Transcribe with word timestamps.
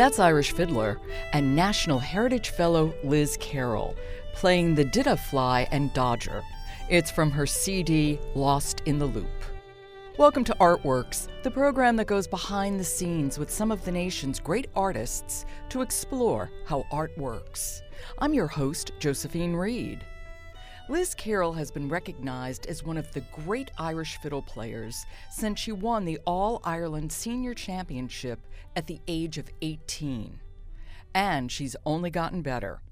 That's 0.00 0.18
Irish 0.18 0.52
fiddler 0.52 0.98
and 1.34 1.54
National 1.54 1.98
Heritage 1.98 2.48
Fellow 2.48 2.94
Liz 3.04 3.36
Carroll 3.38 3.94
playing 4.32 4.74
the 4.74 4.86
Didda 4.86 5.18
Fly 5.18 5.68
and 5.72 5.92
Dodger. 5.92 6.42
It's 6.88 7.10
from 7.10 7.30
her 7.30 7.44
CD 7.44 8.18
Lost 8.34 8.80
in 8.86 8.98
the 8.98 9.04
Loop. 9.04 9.28
Welcome 10.16 10.42
to 10.44 10.56
Artworks, 10.58 11.28
the 11.42 11.50
program 11.50 11.96
that 11.96 12.06
goes 12.06 12.26
behind 12.26 12.80
the 12.80 12.84
scenes 12.84 13.38
with 13.38 13.50
some 13.50 13.70
of 13.70 13.84
the 13.84 13.92
nation's 13.92 14.40
great 14.40 14.68
artists 14.74 15.44
to 15.68 15.82
explore 15.82 16.50
how 16.64 16.86
art 16.90 17.12
works. 17.18 17.82
I'm 18.20 18.32
your 18.32 18.46
host, 18.46 18.92
Josephine 19.00 19.54
Reed. 19.54 20.06
Liz 20.90 21.14
Carroll 21.14 21.52
has 21.52 21.70
been 21.70 21.88
recognized 21.88 22.66
as 22.66 22.82
one 22.82 22.96
of 22.96 23.12
the 23.12 23.20
great 23.20 23.70
Irish 23.78 24.16
fiddle 24.16 24.42
players 24.42 25.06
since 25.30 25.60
she 25.60 25.70
won 25.70 26.04
the 26.04 26.18
All 26.26 26.60
Ireland 26.64 27.12
Senior 27.12 27.54
Championship 27.54 28.40
at 28.74 28.88
the 28.88 29.00
age 29.06 29.38
of 29.38 29.48
18. 29.62 30.40
And 31.14 31.52
she's 31.52 31.76
only 31.86 32.10
gotten 32.10 32.42
better. 32.42 32.82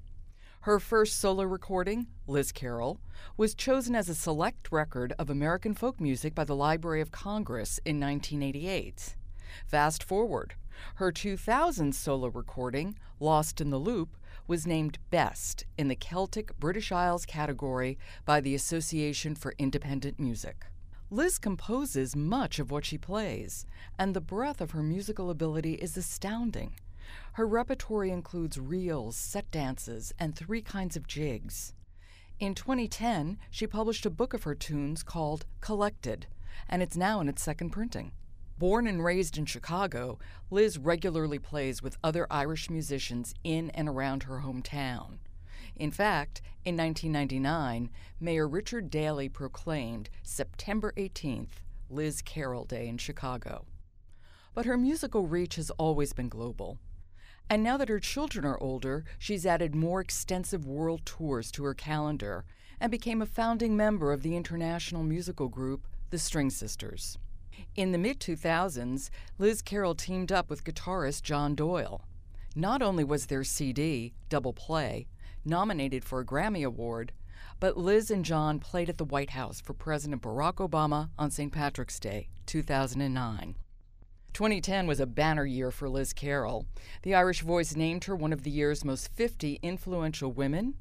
Her 0.60 0.78
first 0.78 1.18
solo 1.18 1.42
recording, 1.42 2.06
Liz 2.28 2.52
Carroll, 2.52 3.00
was 3.36 3.52
chosen 3.52 3.96
as 3.96 4.08
a 4.08 4.14
select 4.14 4.70
record 4.70 5.12
of 5.18 5.28
American 5.28 5.74
folk 5.74 6.00
music 6.00 6.36
by 6.36 6.44
the 6.44 6.54
Library 6.54 7.00
of 7.00 7.10
Congress 7.10 7.80
in 7.84 7.98
1988. 7.98 9.16
Fast 9.66 10.04
forward, 10.04 10.54
her 10.96 11.10
2000 11.10 11.92
solo 11.96 12.28
recording, 12.28 12.96
Lost 13.18 13.60
in 13.60 13.70
the 13.70 13.78
Loop, 13.78 14.16
was 14.48 14.66
named 14.66 14.98
Best 15.10 15.66
in 15.76 15.88
the 15.88 15.94
Celtic 15.94 16.58
British 16.58 16.90
Isles 16.90 17.26
category 17.26 17.98
by 18.24 18.40
the 18.40 18.54
Association 18.54 19.34
for 19.34 19.54
Independent 19.58 20.18
Music. 20.18 20.64
Liz 21.10 21.38
composes 21.38 22.16
much 22.16 22.58
of 22.58 22.70
what 22.70 22.86
she 22.86 22.96
plays, 22.96 23.66
and 23.98 24.14
the 24.14 24.20
breadth 24.20 24.62
of 24.62 24.70
her 24.70 24.82
musical 24.82 25.28
ability 25.28 25.74
is 25.74 25.96
astounding. 25.96 26.76
Her 27.34 27.46
repertoire 27.46 28.06
includes 28.06 28.58
reels, 28.58 29.16
set 29.16 29.50
dances, 29.50 30.12
and 30.18 30.34
three 30.34 30.62
kinds 30.62 30.96
of 30.96 31.06
jigs. 31.06 31.74
In 32.40 32.54
2010, 32.54 33.38
she 33.50 33.66
published 33.66 34.06
a 34.06 34.10
book 34.10 34.32
of 34.32 34.44
her 34.44 34.54
tunes 34.54 35.02
called 35.02 35.44
Collected, 35.60 36.26
and 36.68 36.82
it's 36.82 36.96
now 36.96 37.20
in 37.20 37.28
its 37.28 37.42
second 37.42 37.70
printing. 37.70 38.12
Born 38.58 38.88
and 38.88 39.04
raised 39.04 39.38
in 39.38 39.46
Chicago, 39.46 40.18
Liz 40.50 40.78
regularly 40.78 41.38
plays 41.38 41.80
with 41.80 41.96
other 42.02 42.26
Irish 42.28 42.68
musicians 42.68 43.32
in 43.44 43.70
and 43.70 43.88
around 43.88 44.24
her 44.24 44.40
hometown. 44.40 45.18
In 45.76 45.92
fact, 45.92 46.42
in 46.64 46.76
1999, 46.76 47.88
Mayor 48.18 48.48
Richard 48.48 48.90
Daley 48.90 49.28
proclaimed 49.28 50.10
September 50.24 50.92
18th 50.96 51.60
Liz 51.88 52.20
Carroll 52.20 52.64
Day 52.64 52.88
in 52.88 52.98
Chicago. 52.98 53.64
But 54.54 54.66
her 54.66 54.76
musical 54.76 55.28
reach 55.28 55.54
has 55.54 55.70
always 55.70 56.12
been 56.12 56.28
global. 56.28 56.78
And 57.48 57.62
now 57.62 57.76
that 57.76 57.88
her 57.88 58.00
children 58.00 58.44
are 58.44 58.60
older, 58.60 59.04
she's 59.20 59.46
added 59.46 59.76
more 59.76 60.00
extensive 60.00 60.66
world 60.66 61.06
tours 61.06 61.52
to 61.52 61.62
her 61.62 61.74
calendar 61.74 62.44
and 62.80 62.90
became 62.90 63.22
a 63.22 63.26
founding 63.26 63.76
member 63.76 64.12
of 64.12 64.22
the 64.22 64.34
international 64.34 65.04
musical 65.04 65.46
group, 65.46 65.86
the 66.10 66.18
String 66.18 66.50
Sisters. 66.50 67.18
In 67.74 67.92
the 67.92 67.98
mid 67.98 68.20
2000s, 68.20 69.10
Liz 69.38 69.62
Carroll 69.62 69.94
teamed 69.94 70.32
up 70.32 70.50
with 70.50 70.64
guitarist 70.64 71.22
John 71.22 71.54
Doyle. 71.54 72.02
Not 72.54 72.82
only 72.82 73.04
was 73.04 73.26
their 73.26 73.44
CD, 73.44 74.14
Double 74.28 74.52
Play, 74.52 75.06
nominated 75.44 76.04
for 76.04 76.20
a 76.20 76.24
Grammy 76.24 76.64
Award, 76.64 77.12
but 77.60 77.76
Liz 77.76 78.10
and 78.10 78.24
John 78.24 78.58
played 78.58 78.88
at 78.88 78.98
the 78.98 79.04
White 79.04 79.30
House 79.30 79.60
for 79.60 79.74
President 79.74 80.22
Barack 80.22 80.54
Obama 80.54 81.10
on 81.18 81.30
St. 81.30 81.52
Patrick's 81.52 81.98
Day, 81.98 82.28
2009. 82.46 83.56
2010 84.32 84.86
was 84.86 85.00
a 85.00 85.06
banner 85.06 85.44
year 85.44 85.70
for 85.70 85.88
Liz 85.88 86.12
Carroll. 86.12 86.66
The 87.02 87.14
Irish 87.14 87.42
Voice 87.42 87.74
named 87.74 88.04
her 88.04 88.14
one 88.14 88.32
of 88.32 88.44
the 88.44 88.50
year's 88.50 88.84
most 88.84 89.08
50 89.14 89.58
influential 89.62 90.30
women, 90.30 90.74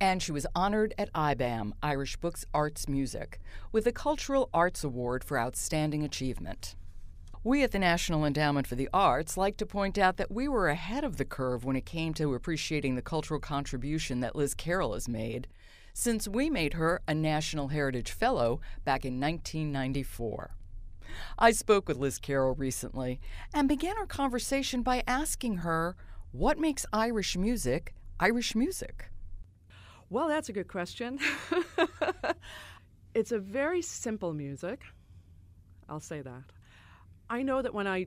and 0.00 0.22
she 0.22 0.32
was 0.32 0.46
honored 0.54 0.94
at 0.98 1.12
IBAM, 1.12 1.72
Irish 1.82 2.16
Books 2.16 2.44
Arts 2.54 2.88
Music, 2.88 3.40
with 3.72 3.84
the 3.84 3.92
Cultural 3.92 4.48
Arts 4.54 4.84
Award 4.84 5.24
for 5.24 5.38
Outstanding 5.38 6.04
Achievement. 6.04 6.74
We 7.44 7.62
at 7.62 7.70
the 7.70 7.78
National 7.78 8.24
Endowment 8.24 8.66
for 8.66 8.74
the 8.74 8.88
Arts 8.92 9.36
like 9.36 9.56
to 9.58 9.66
point 9.66 9.96
out 9.96 10.16
that 10.16 10.30
we 10.30 10.48
were 10.48 10.68
ahead 10.68 11.04
of 11.04 11.16
the 11.16 11.24
curve 11.24 11.64
when 11.64 11.76
it 11.76 11.86
came 11.86 12.14
to 12.14 12.34
appreciating 12.34 12.94
the 12.94 13.02
cultural 13.02 13.40
contribution 13.40 14.20
that 14.20 14.36
Liz 14.36 14.54
Carroll 14.54 14.94
has 14.94 15.08
made, 15.08 15.48
since 15.92 16.28
we 16.28 16.50
made 16.50 16.74
her 16.74 17.00
a 17.06 17.14
National 17.14 17.68
Heritage 17.68 18.10
Fellow 18.10 18.60
back 18.84 19.04
in 19.04 19.20
1994. 19.20 20.50
I 21.38 21.52
spoke 21.52 21.88
with 21.88 21.96
Liz 21.96 22.18
Carroll 22.18 22.54
recently 22.54 23.20
and 23.54 23.68
began 23.68 23.96
our 23.96 24.06
conversation 24.06 24.82
by 24.82 25.02
asking 25.06 25.58
her 25.58 25.96
what 26.32 26.58
makes 26.58 26.84
Irish 26.92 27.36
music 27.36 27.94
Irish 28.20 28.56
music. 28.56 29.10
Well, 30.10 30.28
that's 30.28 30.48
a 30.48 30.52
good 30.52 30.68
question. 30.68 31.18
it's 33.14 33.32
a 33.32 33.38
very 33.38 33.82
simple 33.82 34.32
music. 34.32 34.82
I'll 35.88 36.00
say 36.00 36.22
that. 36.22 36.44
I 37.28 37.42
know 37.42 37.60
that 37.60 37.74
when 37.74 37.86
I 37.86 38.06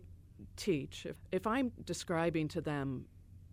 teach, 0.55 1.05
if, 1.05 1.15
if 1.31 1.45
I'm 1.45 1.71
describing 1.85 2.47
to 2.49 2.61
them 2.61 3.05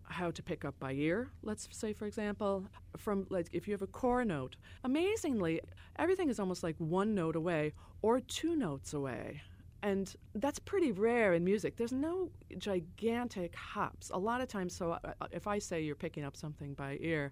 how 0.03 0.31
to 0.31 0.41
pick 0.41 0.65
up 0.65 0.79
by 0.79 0.93
ear, 0.93 1.29
let's 1.43 1.67
say, 1.71 1.93
for 1.93 2.07
example, 2.07 2.65
from 2.97 3.27
like 3.29 3.49
if 3.51 3.67
you 3.67 3.73
have 3.73 3.83
a 3.83 3.87
core 3.87 4.25
note, 4.25 4.55
amazingly, 4.83 5.61
everything 5.97 6.29
is 6.29 6.39
almost 6.39 6.63
like 6.63 6.75
one 6.79 7.13
note 7.13 7.35
away 7.35 7.73
or 8.01 8.19
two 8.19 8.55
notes 8.55 8.93
away. 8.93 9.41
And 9.83 10.13
that's 10.33 10.59
pretty 10.59 10.91
rare 10.91 11.33
in 11.33 11.45
music. 11.45 11.77
There's 11.77 11.93
no 11.93 12.31
gigantic 12.57 13.55
hops. 13.55 14.09
A 14.13 14.17
lot 14.17 14.41
of 14.41 14.47
times, 14.47 14.75
so 14.75 14.93
uh, 14.93 15.13
if 15.31 15.47
I 15.47 15.59
say 15.59 15.81
you're 15.81 15.95
picking 15.95 16.25
up 16.25 16.35
something 16.35 16.73
by 16.73 16.97
ear, 16.99 17.31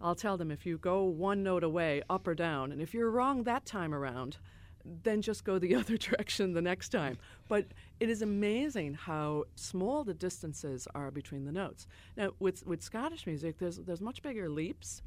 I'll 0.00 0.14
tell 0.14 0.36
them 0.36 0.50
if 0.50 0.66
you 0.66 0.78
go 0.78 1.04
one 1.04 1.42
note 1.42 1.64
away, 1.64 2.02
up 2.10 2.26
or 2.26 2.34
down, 2.34 2.72
and 2.72 2.80
if 2.80 2.92
you're 2.94 3.10
wrong 3.10 3.44
that 3.44 3.64
time 3.64 3.94
around, 3.94 4.38
then 4.84 5.22
just 5.22 5.44
go 5.44 5.58
the 5.58 5.74
other 5.76 5.96
direction 5.96 6.52
the 6.52 6.62
next 6.62 6.90
time. 6.90 7.16
But 7.48 7.66
it 8.00 8.10
is 8.10 8.22
amazing 8.22 8.94
how 8.94 9.44
small 9.54 10.04
the 10.04 10.14
distances 10.14 10.86
are 10.94 11.10
between 11.10 11.44
the 11.44 11.52
notes. 11.52 11.86
Now, 12.16 12.30
with, 12.38 12.66
with 12.66 12.82
Scottish 12.82 13.26
music, 13.26 13.58
there's, 13.58 13.78
there's 13.78 14.00
much 14.00 14.22
bigger 14.22 14.48
leaps, 14.48 15.02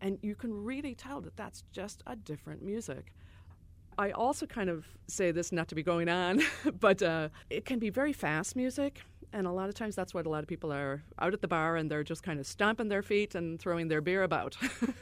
and 0.00 0.18
you 0.22 0.34
can 0.34 0.64
really 0.64 0.94
tell 0.94 1.20
that 1.22 1.36
that's 1.36 1.62
just 1.72 2.02
a 2.06 2.16
different 2.16 2.62
music. 2.62 3.12
I 3.98 4.10
also 4.10 4.44
kind 4.44 4.68
of 4.68 4.86
say 5.08 5.30
this 5.30 5.52
not 5.52 5.68
to 5.68 5.74
be 5.74 5.82
going 5.82 6.08
on, 6.08 6.42
but 6.80 7.02
uh, 7.02 7.28
it 7.48 7.64
can 7.64 7.78
be 7.78 7.90
very 7.90 8.12
fast 8.12 8.54
music. 8.54 9.02
And 9.36 9.46
a 9.46 9.52
lot 9.52 9.68
of 9.68 9.74
times 9.74 9.94
that's 9.94 10.14
what 10.14 10.24
a 10.24 10.30
lot 10.30 10.42
of 10.42 10.48
people 10.48 10.72
are 10.72 11.02
out 11.18 11.34
at 11.34 11.42
the 11.42 11.48
bar 11.48 11.76
and 11.76 11.90
they're 11.90 12.02
just 12.02 12.22
kind 12.22 12.40
of 12.40 12.46
stomping 12.46 12.88
their 12.88 13.02
feet 13.02 13.34
and 13.34 13.60
throwing 13.60 13.88
their 13.88 14.00
beer 14.00 14.22
about. 14.22 14.56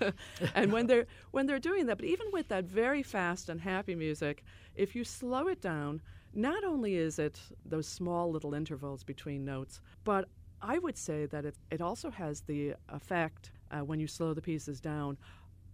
and 0.57 0.73
when 0.73 0.89
they're 0.89 1.07
when 1.31 1.47
they're 1.47 1.61
doing 1.61 1.87
that, 1.87 1.99
but 1.99 2.05
even 2.05 2.27
with 2.33 2.49
that 2.49 2.65
very 2.65 3.05
fast 3.05 3.49
and 3.49 3.61
happy 3.61 3.95
music, 3.95 4.43
if 4.75 4.97
you 4.97 5.05
slow 5.05 5.47
it 5.47 5.61
down, 5.61 6.03
not 6.33 6.65
only 6.65 6.97
is 6.97 7.21
it 7.21 7.41
those 7.65 7.87
small 7.87 8.29
little 8.29 8.55
intervals 8.55 9.05
between 9.05 9.45
notes, 9.45 9.81
but 10.03 10.29
I 10.61 10.79
would 10.79 10.99
say 10.99 11.27
that 11.27 11.45
it, 11.45 11.55
it 11.71 11.81
also 11.81 12.11
has 12.11 12.41
the 12.41 12.75
effect 12.89 13.53
uh, 13.71 13.85
when 13.85 14.01
you 14.01 14.09
slow 14.09 14.35
the 14.35 14.43
pieces 14.43 14.81
down 14.81 15.17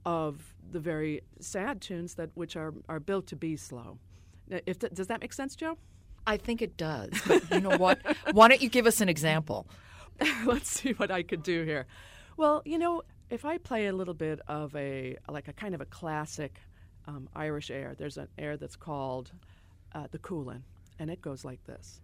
of 0.05 0.55
the 0.71 0.81
very 0.81 1.23
sad 1.41 1.81
tunes 1.81 2.13
that 2.17 2.29
which 2.35 2.57
are, 2.57 2.75
are 2.91 3.01
built 3.01 3.27
to 3.29 3.37
be 3.37 3.57
slow. 3.57 3.99
If 4.67 4.81
th- 4.81 4.93
does 4.93 5.07
that 5.07 5.23
make 5.23 5.33
sense, 5.33 5.57
Joe? 5.57 5.79
I 6.27 6.37
think 6.37 6.63
it 6.63 6.77
does. 6.77 7.11
But 7.27 7.51
you 7.51 7.61
know 7.61 7.77
what? 7.77 8.01
Why 8.33 8.49
don't 8.49 8.63
you 8.63 8.69
give 8.69 8.87
us 8.87 9.01
an 9.01 9.09
example? 9.09 9.67
Let's 10.45 10.71
see 10.71 10.93
what 10.93 11.11
I 11.11 11.23
could 11.23 11.43
do 11.43 11.65
here. 11.65 11.87
Well, 12.37 12.63
you 12.65 12.79
know, 12.79 13.03
if 13.31 13.45
I 13.45 13.59
play 13.59 13.87
a 13.87 13.93
little 13.93 14.15
bit 14.15 14.41
of 14.49 14.75
a 14.77 15.17
like 15.29 15.49
a 15.49 15.53
kind 15.53 15.75
of 15.75 15.81
a 15.81 15.87
classic 15.87 16.61
um, 17.07 17.29
Irish 17.35 17.71
air, 17.71 17.95
there's 17.97 18.17
an 18.17 18.29
air 18.39 18.57
that's 18.57 18.77
called 18.77 19.33
uh, 19.95 20.07
the 20.11 20.19
Coolin, 20.19 20.63
and 20.99 21.11
it 21.11 21.21
goes 21.21 21.45
like 21.45 21.65
this. 21.65 22.01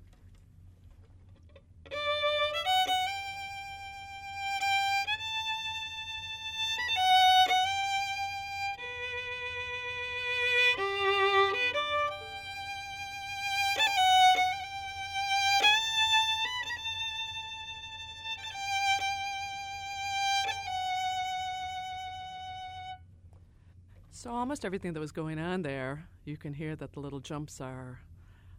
Almost 24.47 24.65
everything 24.65 24.93
that 24.93 25.01
was 25.01 25.11
going 25.11 25.41
on 25.41 25.63
there, 25.63 26.07
you 26.25 26.37
can 26.37 26.55
hear 26.55 26.77
that 26.77 26.93
the 26.93 27.01
little 27.01 27.19
jumps 27.19 27.61
are 27.61 27.99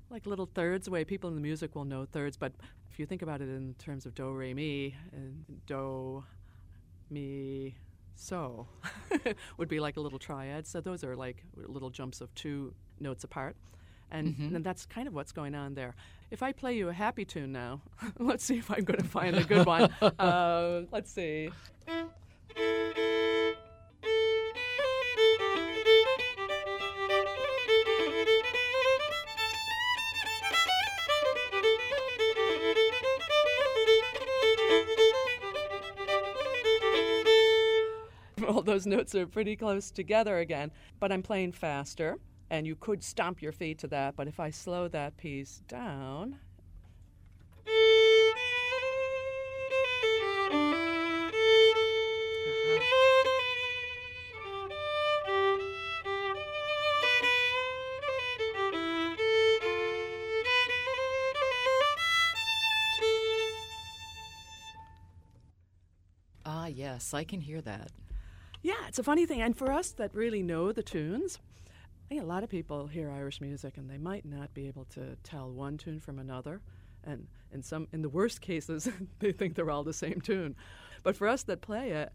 like 0.09 0.25
little 0.25 0.45
thirds 0.45 0.85
away. 0.89 1.05
People 1.05 1.29
in 1.29 1.35
the 1.35 1.39
music 1.41 1.75
will 1.75 1.85
know 1.85 2.03
thirds, 2.03 2.35
but 2.35 2.51
if 2.91 2.99
you 2.99 3.05
think 3.05 3.21
about 3.21 3.39
it 3.39 3.47
in 3.47 3.73
terms 3.79 4.05
of 4.05 4.13
do, 4.13 4.29
re, 4.29 4.53
mi, 4.53 4.93
and 5.13 5.45
do, 5.65 6.25
mi, 7.09 7.73
so 8.15 8.67
would 9.57 9.69
be 9.69 9.79
like 9.79 9.95
a 9.95 10.01
little 10.01 10.19
triad. 10.19 10.67
So 10.67 10.81
those 10.81 11.05
are 11.05 11.15
like 11.15 11.45
little 11.55 11.89
jumps 11.89 12.19
of 12.19 12.35
two 12.35 12.73
notes 12.99 13.23
apart. 13.23 13.55
And, 14.11 14.35
Mm-hmm. 14.35 14.55
and 14.57 14.65
that's 14.65 14.85
kind 14.85 15.07
of 15.07 15.13
what's 15.13 15.31
going 15.31 15.55
on 15.55 15.73
there. 15.75 15.95
If 16.31 16.43
I 16.43 16.51
play 16.51 16.75
you 16.75 16.89
a 16.89 16.93
happy 16.93 17.23
tune 17.23 17.53
now, 17.53 17.79
let's 18.19 18.43
see 18.43 18.57
if 18.57 18.69
I'm 18.69 18.83
going 18.83 18.99
to 18.99 19.07
find 19.07 19.37
a 19.37 19.43
good 19.45 19.65
one. 19.65 19.83
uh, 20.19 20.81
let's 20.91 21.11
see. 21.13 21.49
Those 38.77 38.85
notes 38.85 39.15
are 39.15 39.25
pretty 39.25 39.55
close 39.55 39.89
together 39.89 40.37
again, 40.37 40.69
but 40.99 41.11
I'm 41.11 41.23
playing 41.23 41.53
faster, 41.53 42.19
and 42.51 42.67
you 42.67 42.75
could 42.75 43.03
stomp 43.03 43.41
your 43.41 43.51
feet 43.51 43.79
to 43.79 43.87
that, 43.87 44.15
but 44.15 44.27
if 44.27 44.39
I 44.39 44.51
slow 44.51 44.87
that 44.89 45.17
piece 45.17 45.63
down. 45.67 46.37
Ah, 66.45 66.67
yes, 66.67 67.15
I 67.15 67.23
can 67.23 67.41
hear 67.41 67.59
that. 67.61 67.89
Yeah, 68.67 68.85
it's 68.89 68.99
a 68.99 69.03
funny 69.03 69.25
thing. 69.25 69.41
And 69.41 69.55
for 69.55 69.71
us 69.71 69.91
that 69.91 70.13
really 70.13 70.43
know 70.43 70.73
the 70.73 70.83
tunes, 70.83 71.39
I 71.69 72.09
think 72.09 72.21
a 72.21 72.25
lot 72.25 72.43
of 72.43 72.49
people 72.49 72.87
hear 72.87 73.09
Irish 73.09 73.39
music 73.39 73.77
and 73.77 73.89
they 73.89 73.97
might 73.97 74.25
not 74.25 74.53
be 74.53 74.67
able 74.67 74.83
to 74.89 75.15
tell 75.23 75.49
one 75.49 75.77
tune 75.77 76.01
from 76.01 76.19
another. 76.19 76.59
And 77.05 77.27
in 77.53 77.63
some, 77.63 77.87
in 77.93 78.01
the 78.01 78.09
worst 78.09 78.41
cases, 78.41 78.89
they 79.19 79.31
think 79.31 79.55
they're 79.55 79.71
all 79.71 79.85
the 79.85 79.93
same 79.93 80.19
tune. 80.19 80.53
But 81.01 81.15
for 81.15 81.29
us 81.29 81.43
that 81.43 81.61
play 81.61 81.91
it, 81.91 82.11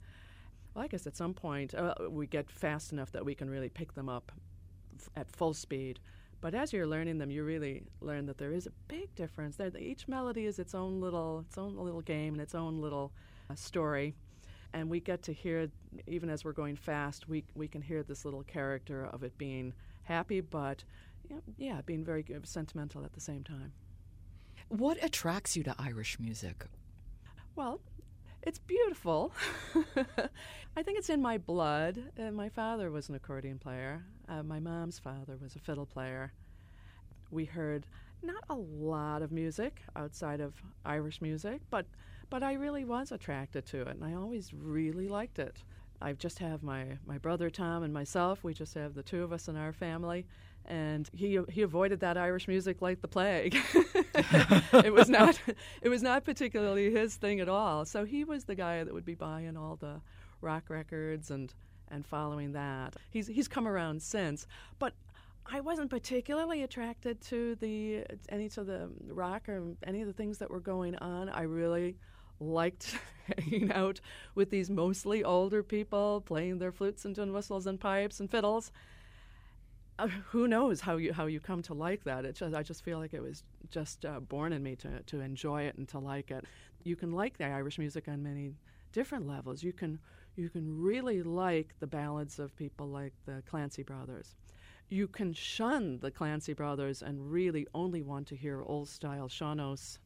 well, 0.75 0.85
I 0.85 0.89
guess 0.89 1.07
at 1.07 1.17
some 1.17 1.33
point 1.33 1.75
uh, 1.75 1.95
we 2.11 2.27
get 2.27 2.51
fast 2.51 2.93
enough 2.93 3.13
that 3.13 3.25
we 3.25 3.35
can 3.35 3.49
really 3.49 3.71
pick 3.71 3.95
them 3.95 4.11
up 4.11 4.31
f- 5.01 5.09
at 5.17 5.35
full 5.35 5.55
speed. 5.55 6.01
But 6.43 6.55
as 6.55 6.71
you're 6.71 6.87
learning 6.87 7.17
them, 7.17 7.31
you 7.31 7.45
really 7.45 7.85
learn 8.03 8.27
that 8.27 8.37
there 8.37 8.53
is 8.53 8.67
a 8.67 8.73
big 8.89 9.15
difference. 9.15 9.57
That 9.57 9.75
each 9.81 10.07
melody 10.07 10.45
is 10.45 10.59
its 10.59 10.75
own 10.75 11.01
little, 11.01 11.47
its 11.49 11.57
own 11.57 11.79
little 11.79 12.03
game 12.03 12.35
and 12.35 12.43
its 12.43 12.55
own 12.55 12.79
little 12.83 13.11
uh, 13.49 13.55
story 13.55 14.15
and 14.73 14.89
we 14.89 15.01
get 15.01 15.23
to 15.23 15.33
hear 15.33 15.71
even 16.07 16.29
as 16.31 16.45
we're 16.45 16.53
going 16.53 16.77
fast 16.77 17.29
we 17.29 17.45
we 17.55 17.69
can 17.69 17.83
hear 17.83 18.03
this 18.03 18.25
little 18.25 18.43
character 18.43 19.07
of 19.13 19.23
it 19.23 19.37
being 19.39 19.73
happy 20.05 20.41
but 20.41 20.85
you 21.29 21.37
know, 21.37 21.43
yeah 21.57 21.81
being 21.85 22.05
very 22.05 22.25
sentimental 22.45 23.05
at 23.05 23.13
the 23.13 23.21
same 23.21 23.45
time. 23.45 23.73
What 24.69 25.03
attracts 25.03 25.57
you 25.57 25.63
to 25.65 25.75
Irish 25.79 26.19
music? 26.19 26.67
well 27.57 27.81
it's 28.45 28.59
beautiful. 28.59 29.33
I 30.77 30.83
think 30.83 30.99
it's 30.99 31.11
in 31.11 31.23
my 31.23 31.39
blood. 31.39 32.03
Uh, 32.19 32.33
my 32.33 32.49
father 32.49 32.91
was 32.91 33.09
an 33.09 33.15
accordion 33.15 33.61
player. 33.61 34.05
Uh, 34.29 34.43
my 34.43 34.59
mom's 34.59 34.99
father 34.99 35.39
was 35.41 35.55
a 35.55 35.61
fiddle 35.61 35.87
player. 35.87 36.33
We 37.31 37.45
heard 37.45 37.87
not 38.23 38.45
a 38.49 38.55
lot 38.55 39.23
of 39.23 39.33
music 39.33 39.83
outside 39.97 40.41
of 40.41 40.55
irish 40.85 41.21
music 41.21 41.61
but 41.71 41.87
but 42.33 42.43
I 42.43 42.55
really 42.55 42.87
was 42.87 43.13
attracted 43.13 43.67
to 43.67 43.83
it, 43.83 43.89
and 43.89 44.03
I 44.03 44.15
always 44.15 44.55
really 44.55 45.07
liked 45.07 45.39
it. 45.39 45.63
I 46.01 46.15
just 46.15 46.39
have 46.39 46.63
my, 46.63 46.97
my 47.05 47.19
brother 47.19 47.51
Tom 47.51 47.83
and 47.83 47.93
myself. 47.93 48.43
We 48.43 48.55
just 48.55 48.73
have 48.73 48.95
the 48.95 49.03
two 49.03 49.23
of 49.23 49.35
us 49.35 49.49
in 49.49 49.57
our 49.59 49.75
family, 49.75 50.25
and 50.65 51.11
he 51.13 51.39
he 51.51 51.61
avoided 51.61 52.01
that 52.01 52.17
Irish 52.17 52.49
music 52.49 52.81
like 52.81 53.03
the 53.03 53.07
plague. 53.07 53.59
it 54.15 54.95
was 54.95 55.11
not 55.11 55.39
it 55.83 55.91
was 55.91 56.03
not 56.03 56.25
particularly 56.25 56.91
his 56.91 57.17
thing 57.17 57.39
at 57.39 57.51
all. 57.51 57.85
So 57.85 58.07
he 58.07 58.25
was 58.25 58.45
the 58.45 58.55
guy 58.55 58.83
that 58.83 58.95
would 58.95 59.05
be 59.05 59.15
buying 59.15 59.55
all 59.59 59.77
the 59.77 60.01
rock 60.41 60.71
records 60.71 61.31
and 61.31 61.53
and 61.91 62.07
following 62.07 62.53
that. 62.53 62.97
He's 63.11 63.27
he's 63.27 63.47
come 63.47 63.69
around 63.69 64.01
since, 64.01 64.47
but 64.79 64.95
I 65.45 65.61
wasn't 65.61 65.91
particularly 65.91 66.63
attracted 66.63 67.21
to 67.23 67.57
the 67.57 68.05
any 68.31 68.49
to 68.51 68.65
the 68.65 68.89
rock 69.09 69.51
or 69.51 69.77
any 69.87 70.01
of 70.01 70.07
the 70.07 70.15
things 70.15 70.39
that 70.39 70.51
were 70.51 70.61
going 70.61 70.97
on. 70.97 71.29
I 71.29 71.43
really 71.43 71.97
liked 72.43 72.99
hanging 73.39 73.73
out 73.73 74.01
with 74.35 74.51
these 74.51 74.71
mostly 74.71 75.23
older 75.25 75.63
people 75.63 76.23
playing 76.23 76.59
their 76.59 76.73
flutes 76.73 77.05
and 77.05 77.15
tin 77.15 77.33
whistles 77.33 77.67
and 77.67 77.81
pipes 77.81 78.21
and 78.21 78.31
fiddles. 78.31 78.73
Uh, 79.99 80.09
who 80.31 80.49
knows 80.49 80.81
how 80.81 80.97
you 80.97 81.13
how 81.13 81.27
you 81.27 81.39
come 81.39 81.63
to 81.63 81.75
like 81.75 82.05
that? 82.05 82.25
It 82.25 82.37
just 82.37 82.55
I 82.55 82.63
just 82.63 82.83
feel 82.83 82.99
like 82.99 83.15
it 83.15 83.23
was 83.23 83.45
just 83.71 84.05
uh, 84.05 84.21
born 84.21 84.53
in 84.53 84.63
me 84.63 84.75
to 84.77 85.03
to 85.03 85.21
enjoy 85.21 85.63
it 85.63 85.77
and 85.77 85.89
to 85.89 85.99
like 85.99 86.31
it. 86.31 86.45
You 86.83 86.97
can 86.97 87.13
like 87.13 87.39
the 87.39 87.45
Irish 87.45 87.79
music 87.79 88.09
on 88.09 88.23
many 88.23 88.55
different 88.93 89.27
levels. 89.27 89.63
You 89.63 89.73
can 89.73 89.99
you 90.35 90.49
can 90.49 90.81
really 90.81 91.23
like 91.23 91.75
the 91.79 91.87
ballads 91.87 92.39
of 92.39 92.57
people 92.57 92.89
like 92.89 93.13
the 93.27 93.43
Clancy 93.49 93.83
brothers. 93.83 94.35
You 94.89 95.09
can 95.09 95.33
shun 95.33 95.99
the 96.01 96.11
Clancy 96.11 96.55
brothers 96.55 97.03
and 97.03 97.31
really 97.31 97.67
only 97.75 98.03
want 98.03 98.27
to 98.29 98.37
hear 98.37 98.63
old 98.63 98.89
style 98.89 99.29
sean-nós 99.29 99.99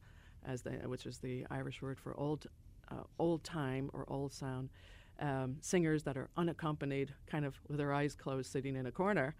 as 0.45 0.61
they, 0.61 0.71
which 0.85 1.05
is 1.05 1.17
the 1.19 1.45
Irish 1.49 1.81
word 1.81 1.99
for 1.99 2.17
old, 2.17 2.47
uh, 2.91 3.03
old 3.19 3.43
time 3.43 3.89
or 3.93 4.05
old 4.07 4.33
sound, 4.33 4.69
um, 5.19 5.57
singers 5.61 6.03
that 6.03 6.17
are 6.17 6.29
unaccompanied, 6.37 7.13
kind 7.25 7.45
of 7.45 7.59
with 7.67 7.77
their 7.77 7.93
eyes 7.93 8.15
closed, 8.15 8.51
sitting 8.51 8.75
in 8.75 8.85
a 8.85 8.91
corner. 8.91 9.35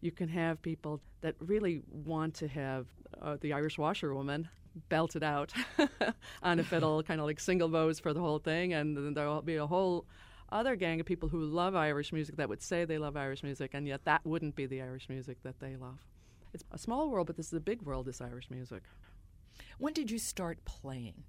You 0.00 0.12
can 0.12 0.28
have 0.28 0.62
people 0.62 1.00
that 1.20 1.34
really 1.40 1.82
want 1.90 2.34
to 2.34 2.48
have 2.48 2.86
uh, 3.20 3.36
the 3.40 3.52
Irish 3.52 3.78
washerwoman 3.78 4.48
belted 4.88 5.22
out 5.22 5.52
on 6.42 6.58
a 6.58 6.64
fiddle, 6.64 7.02
kind 7.04 7.20
of 7.20 7.26
like 7.26 7.40
single 7.40 7.68
bows 7.68 7.98
for 7.98 8.12
the 8.12 8.20
whole 8.20 8.38
thing, 8.38 8.74
and 8.74 8.96
then 8.96 9.14
there'll 9.14 9.42
be 9.42 9.56
a 9.56 9.66
whole 9.66 10.06
other 10.50 10.76
gang 10.76 11.00
of 11.00 11.06
people 11.06 11.28
who 11.28 11.44
love 11.44 11.74
Irish 11.74 12.12
music 12.12 12.36
that 12.36 12.48
would 12.48 12.62
say 12.62 12.84
they 12.84 12.98
love 12.98 13.16
Irish 13.16 13.42
music, 13.42 13.72
and 13.74 13.86
yet 13.86 14.04
that 14.04 14.24
wouldn't 14.24 14.56
be 14.56 14.66
the 14.66 14.80
Irish 14.80 15.08
music 15.08 15.38
that 15.42 15.60
they 15.60 15.76
love. 15.76 15.98
It's 16.54 16.64
a 16.72 16.78
small 16.78 17.10
world, 17.10 17.26
but 17.26 17.36
this 17.36 17.46
is 17.46 17.52
a 17.52 17.60
big 17.60 17.82
world, 17.82 18.06
this 18.06 18.20
Irish 18.20 18.50
music. 18.50 18.82
When 19.78 19.92
did 19.92 20.10
you 20.10 20.18
start 20.18 20.64
playing? 20.64 21.24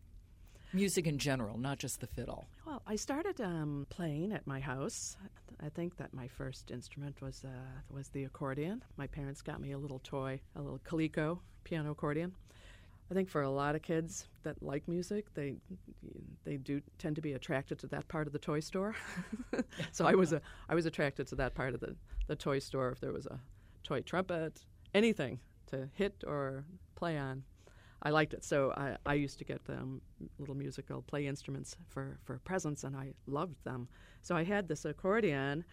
Music 0.71 1.07
in 1.07 1.17
general, 1.17 1.57
not 1.57 1.79
just 1.79 1.99
the 1.99 2.07
fiddle. 2.07 2.47
Well, 2.65 2.83
I 2.85 2.95
started 2.95 3.41
um, 3.41 3.87
playing 3.89 4.33
at 4.33 4.45
my 4.45 4.59
house. 4.59 5.17
I 5.61 5.69
think 5.69 5.97
that 5.97 6.13
my 6.13 6.27
first 6.27 6.69
instrument 6.69 7.21
was 7.21 7.43
uh, 7.43 7.49
was 7.89 8.09
the 8.09 8.25
accordion. 8.25 8.83
My 8.95 9.07
parents 9.07 9.41
got 9.41 9.59
me 9.59 9.71
a 9.71 9.77
little 9.79 9.99
toy, 9.99 10.39
a 10.55 10.61
little 10.61 10.79
Coleco 10.79 11.39
piano 11.63 11.91
accordion. 11.91 12.33
I 13.11 13.15
think 13.15 13.29
for 13.29 13.41
a 13.41 13.49
lot 13.49 13.75
of 13.75 13.81
kids 13.81 14.27
that 14.43 14.61
like 14.61 14.87
music, 14.87 15.33
they 15.33 15.55
they 16.43 16.57
do 16.57 16.81
tend 16.99 17.15
to 17.15 17.21
be 17.21 17.33
attracted 17.33 17.79
to 17.79 17.87
that 17.87 18.07
part 18.07 18.27
of 18.27 18.33
the 18.33 18.39
toy 18.39 18.59
store. 18.59 18.95
so 19.91 20.05
I 20.05 20.13
was 20.13 20.33
a 20.33 20.41
I 20.69 20.75
was 20.75 20.85
attracted 20.85 21.27
to 21.27 21.35
that 21.35 21.55
part 21.55 21.73
of 21.73 21.79
the, 21.79 21.95
the 22.27 22.35
toy 22.35 22.59
store. 22.59 22.91
If 22.91 22.99
there 22.99 23.11
was 23.11 23.25
a 23.25 23.39
toy 23.83 24.01
trumpet, 24.01 24.63
anything 24.93 25.39
to 25.67 25.89
hit 25.93 26.23
or 26.27 26.65
play 26.95 27.17
on, 27.17 27.43
I 28.01 28.11
liked 28.11 28.33
it. 28.33 28.43
So 28.43 28.73
I, 28.77 28.95
I 29.05 29.13
used 29.15 29.39
to 29.39 29.45
get 29.45 29.65
them 29.65 30.01
little 30.37 30.55
musical 30.55 31.01
play 31.01 31.27
instruments 31.27 31.75
for, 31.87 32.17
for 32.23 32.39
presents, 32.39 32.83
and 32.83 32.95
I 32.95 33.13
loved 33.27 33.63
them. 33.63 33.89
So 34.21 34.35
I 34.35 34.43
had 34.43 34.67
this 34.67 34.85
accordion. 34.85 35.65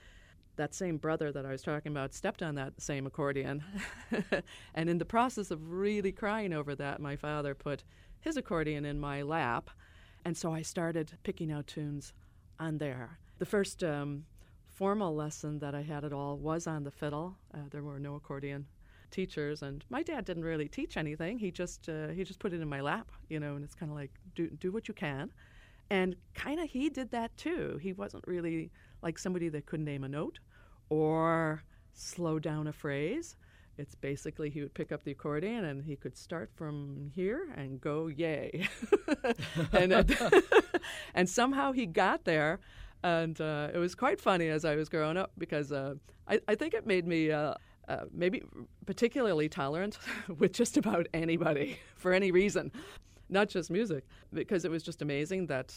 That 0.57 0.75
same 0.75 0.97
brother 0.97 1.33
that 1.33 1.45
I 1.45 1.51
was 1.51 1.61
talking 1.61 1.93
about 1.93 2.15
stepped 2.15 2.43
on 2.43 2.55
that 2.55 2.81
same 2.81 3.07
accordion. 3.07 3.63
and 4.75 4.89
in 4.89 4.99
the 4.99 5.05
process 5.05 5.51
of 5.51 5.71
really 5.71 6.13
crying 6.13 6.55
over 6.55 6.75
that, 6.75 6.99
my 6.99 7.15
father 7.15 7.55
put 7.55 7.85
his 8.21 8.37
accordion 8.37 8.85
in 8.87 8.99
my 8.99 9.23
lap. 9.23 9.71
And 10.25 10.37
so 10.37 10.53
I 10.53 10.63
started 10.63 11.13
picking 11.23 11.53
out 11.53 11.67
tunes 11.67 12.15
on 12.59 12.79
there. 12.79 13.19
The 13.39 13.45
first 13.45 13.85
um, 13.85 14.25
formal 14.67 15.15
lesson 15.15 15.59
that 15.59 15.75
I 15.75 15.83
had 15.83 16.05
at 16.05 16.13
all 16.15 16.39
was 16.39 16.67
on 16.67 16.85
the 16.85 16.91
fiddle. 16.91 17.37
Uh, 17.53 17.59
there 17.71 17.83
were 17.83 18.01
no 18.01 18.15
accordion 18.15 18.67
teachers, 19.11 19.63
and 19.63 19.85
my 19.91 20.03
dad 20.03 20.25
didn't 20.25 20.45
really 20.45 20.69
teach 20.69 20.97
anything. 20.97 21.39
He 21.39 21.51
just 21.51 21.89
uh, 21.89 22.09
he 22.09 22.25
just 22.25 22.39
put 22.39 22.53
it 22.53 22.61
in 22.61 22.69
my 22.69 22.81
lap, 22.81 23.11
you 23.29 23.41
know, 23.41 23.55
and 23.57 23.65
it's 23.65 23.75
kind 23.75 23.91
of 23.91 23.97
like 23.97 24.13
do 24.35 24.49
do 24.49 24.73
what 24.73 24.89
you 24.89 24.95
can, 24.95 25.33
and 25.91 26.17
kind 26.35 26.61
of 26.61 26.69
he 26.71 26.89
did 26.89 27.11
that 27.11 27.37
too. 27.37 27.79
He 27.83 27.93
wasn't 27.93 28.25
really 28.27 28.71
like 29.03 29.19
somebody 29.19 29.49
that 29.51 29.67
could 29.67 29.81
name 29.81 30.05
a 30.05 30.09
note 30.09 30.39
or 30.89 31.63
slow 31.93 32.39
down 32.39 32.67
a 32.67 32.73
phrase. 32.73 33.37
It's 33.79 33.95
basically 33.95 34.49
he 34.49 34.63
would 34.63 34.73
pick 34.73 34.91
up 34.91 35.05
the 35.05 35.11
accordion 35.11 35.65
and 35.65 35.85
he 35.85 35.97
could 35.97 36.17
start 36.17 36.51
from 36.55 37.11
here 37.15 37.49
and 37.57 37.81
go 37.81 38.07
yay, 38.07 38.69
and 39.73 39.93
uh, 39.93 40.05
and 41.15 41.29
somehow 41.29 41.73
he 41.73 41.87
got 41.87 42.25
there. 42.25 42.61
And 43.03 43.39
uh, 43.41 43.69
it 43.73 43.79
was 43.79 43.95
quite 43.95 44.21
funny 44.21 44.49
as 44.49 44.65
I 44.65 44.75
was 44.75 44.89
growing 44.89 45.17
up 45.17 45.31
because 45.39 45.71
uh, 45.71 45.95
I, 46.27 46.41
I 46.49 46.55
think 46.55 46.75
it 46.75 46.87
made 46.87 47.07
me 47.07 47.31
uh, 47.89 47.93
uh, 47.93 48.05
maybe 48.13 48.43
particularly 48.85 49.49
tolerant 49.49 49.99
with 50.39 50.53
just 50.53 50.77
about 50.77 51.07
anybody 51.15 51.79
for 51.97 52.13
any 52.13 52.31
reason. 52.31 52.71
not 53.29 53.49
just 53.49 53.71
music, 53.73 54.05
because 54.33 54.65
it 54.65 54.71
was 54.71 54.85
just 54.85 55.03
amazing 55.03 55.47
that 55.49 55.75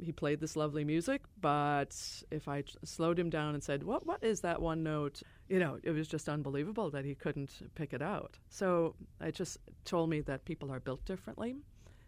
he 0.00 0.12
played 0.12 0.38
this 0.38 0.54
lovely 0.54 0.84
music. 0.84 1.22
But 1.40 1.96
if 2.30 2.46
I 2.46 2.62
slowed 2.84 3.18
him 3.18 3.28
down 3.28 3.54
and 3.54 3.62
said, 3.62 3.82
"What 3.82 4.06
what 4.06 4.22
is 4.22 4.40
that 4.42 4.62
one 4.62 4.82
note?" 4.82 5.22
you 5.48 5.58
know, 5.58 5.78
it 5.82 5.90
was 5.90 6.08
just 6.08 6.28
unbelievable 6.28 6.90
that 6.90 7.04
he 7.04 7.14
couldn't 7.14 7.52
pick 7.74 7.92
it 7.92 8.02
out. 8.02 8.38
So 8.50 8.94
it 9.20 9.34
just 9.34 9.58
told 9.84 10.10
me 10.10 10.20
that 10.22 10.44
people 10.44 10.72
are 10.72 10.80
built 10.80 11.04
differently, 11.04 11.56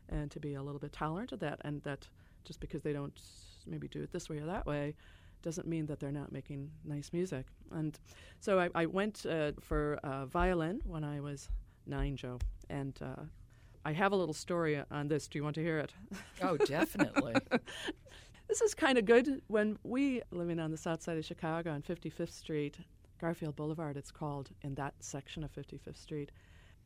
and 0.08 0.30
to 0.30 0.40
be 0.40 0.54
a 0.54 0.62
little 0.62 0.80
bit 0.80 0.92
tolerant 0.92 1.32
of 1.32 1.40
that, 1.40 1.60
and 1.64 1.82
that 1.82 2.06
just 2.44 2.60
because 2.60 2.82
they 2.82 2.92
don't 2.92 3.20
maybe 3.66 3.88
do 3.88 4.02
it 4.02 4.12
this 4.12 4.28
way 4.28 4.38
or 4.38 4.46
that 4.46 4.64
way 4.66 4.94
doesn't 5.42 5.66
mean 5.66 5.86
that 5.86 6.00
they're 6.00 6.12
not 6.12 6.32
making 6.32 6.70
nice 6.84 7.12
music. 7.12 7.46
And 7.70 7.98
so 8.40 8.58
I, 8.58 8.68
I 8.74 8.86
went 8.86 9.26
uh, 9.26 9.52
for 9.60 9.98
uh, 10.02 10.26
violin 10.26 10.80
when 10.84 11.04
I 11.04 11.20
was 11.20 11.48
nine, 11.86 12.16
Joe, 12.16 12.38
and 12.68 12.98
uh, 13.02 13.22
I 13.84 13.92
have 13.92 14.12
a 14.12 14.16
little 14.16 14.34
story 14.34 14.82
on 14.90 15.08
this. 15.08 15.28
Do 15.28 15.38
you 15.38 15.44
want 15.44 15.54
to 15.54 15.62
hear 15.62 15.78
it? 15.78 15.92
Oh, 16.42 16.56
definitely. 16.56 17.34
this 18.48 18.60
is 18.60 18.74
kind 18.74 18.98
of 18.98 19.04
good. 19.04 19.42
When 19.46 19.78
we 19.82 20.22
living 20.30 20.60
on 20.60 20.70
the 20.70 20.76
south 20.76 21.02
side 21.02 21.18
of 21.18 21.24
Chicago 21.24 21.72
on 21.72 21.82
55th 21.82 22.32
Street, 22.32 22.78
Garfield 23.20 23.56
Boulevard, 23.56 23.96
it's 23.96 24.10
called, 24.10 24.50
in 24.62 24.74
that 24.74 24.94
section 25.00 25.42
of 25.42 25.52
55th 25.52 25.96
Street. 25.96 26.30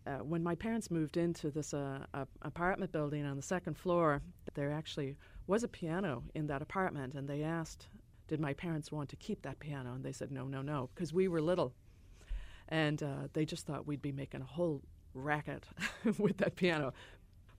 Uh, 0.06 0.18
when 0.18 0.42
my 0.42 0.54
parents 0.54 0.90
moved 0.90 1.16
into 1.16 1.50
this 1.50 1.72
uh, 1.74 2.00
apartment 2.42 2.90
building 2.90 3.24
on 3.24 3.36
the 3.36 3.42
second 3.42 3.76
floor, 3.76 4.20
there 4.54 4.72
actually 4.72 5.16
was 5.46 5.62
a 5.62 5.68
piano 5.68 6.22
in 6.34 6.46
that 6.48 6.62
apartment, 6.62 7.14
and 7.14 7.28
they 7.28 7.42
asked, 7.42 7.88
"Did 8.32 8.40
my 8.40 8.54
parents 8.54 8.90
want 8.90 9.10
to 9.10 9.16
keep 9.16 9.42
that 9.42 9.58
piano?" 9.60 9.92
And 9.92 10.02
they 10.02 10.12
said, 10.12 10.32
"No, 10.32 10.46
no, 10.46 10.62
no," 10.62 10.88
because 10.94 11.12
we 11.12 11.28
were 11.28 11.42
little, 11.42 11.74
and 12.68 13.02
uh, 13.02 13.28
they 13.34 13.44
just 13.44 13.66
thought 13.66 13.86
we'd 13.86 14.00
be 14.00 14.10
making 14.10 14.40
a 14.40 14.46
whole 14.46 14.80
racket 15.12 15.68
with 16.18 16.38
that 16.38 16.56
piano. 16.56 16.94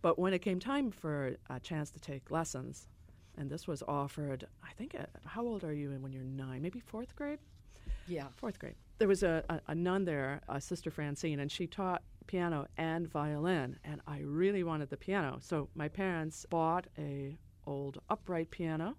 But 0.02 0.18
when 0.18 0.34
it 0.34 0.40
came 0.40 0.60
time 0.60 0.90
for 0.90 1.38
a 1.48 1.60
chance 1.60 1.92
to 1.92 2.00
take 2.00 2.32
lessons, 2.32 2.88
and 3.38 3.52
this 3.52 3.68
was 3.68 3.84
offered, 3.88 4.48
I 4.64 4.74
think, 4.74 4.96
uh, 4.96 5.06
how 5.28 5.46
old 5.46 5.64
are 5.64 5.74
you 5.74 5.92
when 6.00 6.12
you're 6.12 6.24
nine? 6.24 6.64
Maybe 6.64 6.80
fourth 6.80 7.16
grade? 7.16 7.38
Yeah. 8.08 8.30
Fourth 8.36 8.58
grade. 8.58 8.74
There 8.98 9.08
was 9.08 9.22
a, 9.22 9.44
a, 9.50 9.62
a 9.68 9.76
nun 9.76 10.06
there, 10.06 10.42
a 10.50 10.60
Sister 10.60 10.90
Francine, 10.90 11.40
and 11.40 11.52
she 11.52 11.68
taught 11.68 12.02
piano 12.26 12.66
and 12.78 13.08
violin, 13.08 13.78
and 13.84 14.02
I 14.08 14.22
really 14.22 14.64
wanted 14.64 14.90
the 14.90 14.98
piano. 14.98 15.38
So 15.40 15.70
my 15.76 15.88
parents 15.88 16.48
bought 16.50 16.88
a 16.98 17.38
old 17.68 18.02
upright 18.10 18.50
piano 18.50 18.98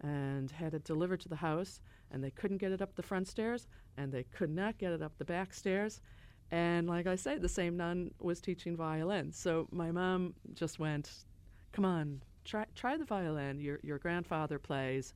and 0.00 0.50
had 0.50 0.74
it 0.74 0.84
delivered 0.84 1.20
to 1.20 1.28
the 1.28 1.36
house, 1.36 1.80
and 2.10 2.22
they 2.22 2.30
couldn't 2.30 2.58
get 2.58 2.72
it 2.72 2.80
up 2.80 2.94
the 2.94 3.02
front 3.02 3.28
stairs, 3.28 3.66
and 3.96 4.12
they 4.12 4.24
could 4.24 4.50
not 4.50 4.78
get 4.78 4.92
it 4.92 5.02
up 5.02 5.16
the 5.18 5.24
back 5.24 5.52
stairs. 5.52 6.00
And 6.50 6.86
like 6.88 7.06
I 7.06 7.16
say, 7.16 7.36
the 7.36 7.48
same 7.48 7.76
nun 7.76 8.12
was 8.20 8.40
teaching 8.40 8.76
violin. 8.76 9.32
So 9.32 9.68
my 9.70 9.90
mom 9.90 10.34
just 10.54 10.78
went, 10.78 11.24
"Come 11.72 11.84
on, 11.84 12.22
try 12.44 12.64
try 12.74 12.96
the 12.96 13.04
violin. 13.04 13.60
Your 13.60 13.80
your 13.82 13.98
grandfather 13.98 14.58
plays, 14.58 15.14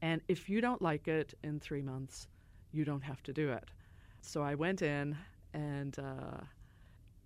and 0.00 0.22
if 0.28 0.48
you 0.48 0.60
don't 0.60 0.80
like 0.80 1.08
it 1.08 1.34
in 1.42 1.60
three 1.60 1.82
months, 1.82 2.28
you 2.72 2.84
don't 2.84 3.02
have 3.02 3.22
to 3.24 3.32
do 3.32 3.50
it." 3.50 3.64
So 4.22 4.42
I 4.42 4.54
went 4.54 4.80
in, 4.82 5.16
and 5.52 5.98
uh, 5.98 6.40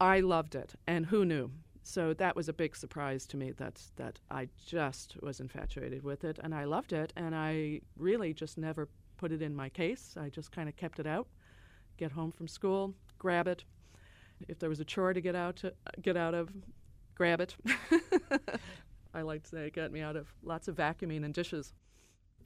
I 0.00 0.20
loved 0.20 0.54
it. 0.54 0.74
And 0.86 1.06
who 1.06 1.24
knew? 1.24 1.50
So 1.86 2.14
that 2.14 2.34
was 2.34 2.48
a 2.48 2.52
big 2.54 2.74
surprise 2.74 3.26
to 3.26 3.36
me 3.36 3.52
that 3.52 3.80
that 3.96 4.18
I 4.30 4.48
just 4.66 5.16
was 5.22 5.38
infatuated 5.38 6.02
with 6.02 6.24
it, 6.24 6.38
and 6.42 6.54
I 6.54 6.64
loved 6.64 6.94
it, 6.94 7.12
and 7.14 7.34
I 7.34 7.82
really 7.98 8.32
just 8.32 8.56
never 8.56 8.88
put 9.18 9.32
it 9.32 9.42
in 9.42 9.54
my 9.54 9.68
case. 9.68 10.16
I 10.18 10.30
just 10.30 10.50
kind 10.50 10.68
of 10.68 10.76
kept 10.76 10.98
it 10.98 11.06
out. 11.06 11.28
Get 11.98 12.10
home 12.10 12.32
from 12.32 12.48
school, 12.48 12.94
grab 13.18 13.46
it. 13.46 13.64
If 14.48 14.58
there 14.58 14.70
was 14.70 14.80
a 14.80 14.84
chore 14.84 15.12
to 15.12 15.20
get 15.20 15.36
out 15.36 15.56
to 15.56 15.74
get 16.00 16.16
out 16.16 16.32
of, 16.34 16.48
grab 17.14 17.42
it. 17.42 17.54
I 19.14 19.20
like 19.20 19.42
to 19.42 19.48
say 19.50 19.66
it 19.66 19.74
got 19.74 19.92
me 19.92 20.00
out 20.00 20.16
of 20.16 20.32
lots 20.42 20.68
of 20.68 20.76
vacuuming 20.76 21.22
and 21.22 21.34
dishes. 21.34 21.74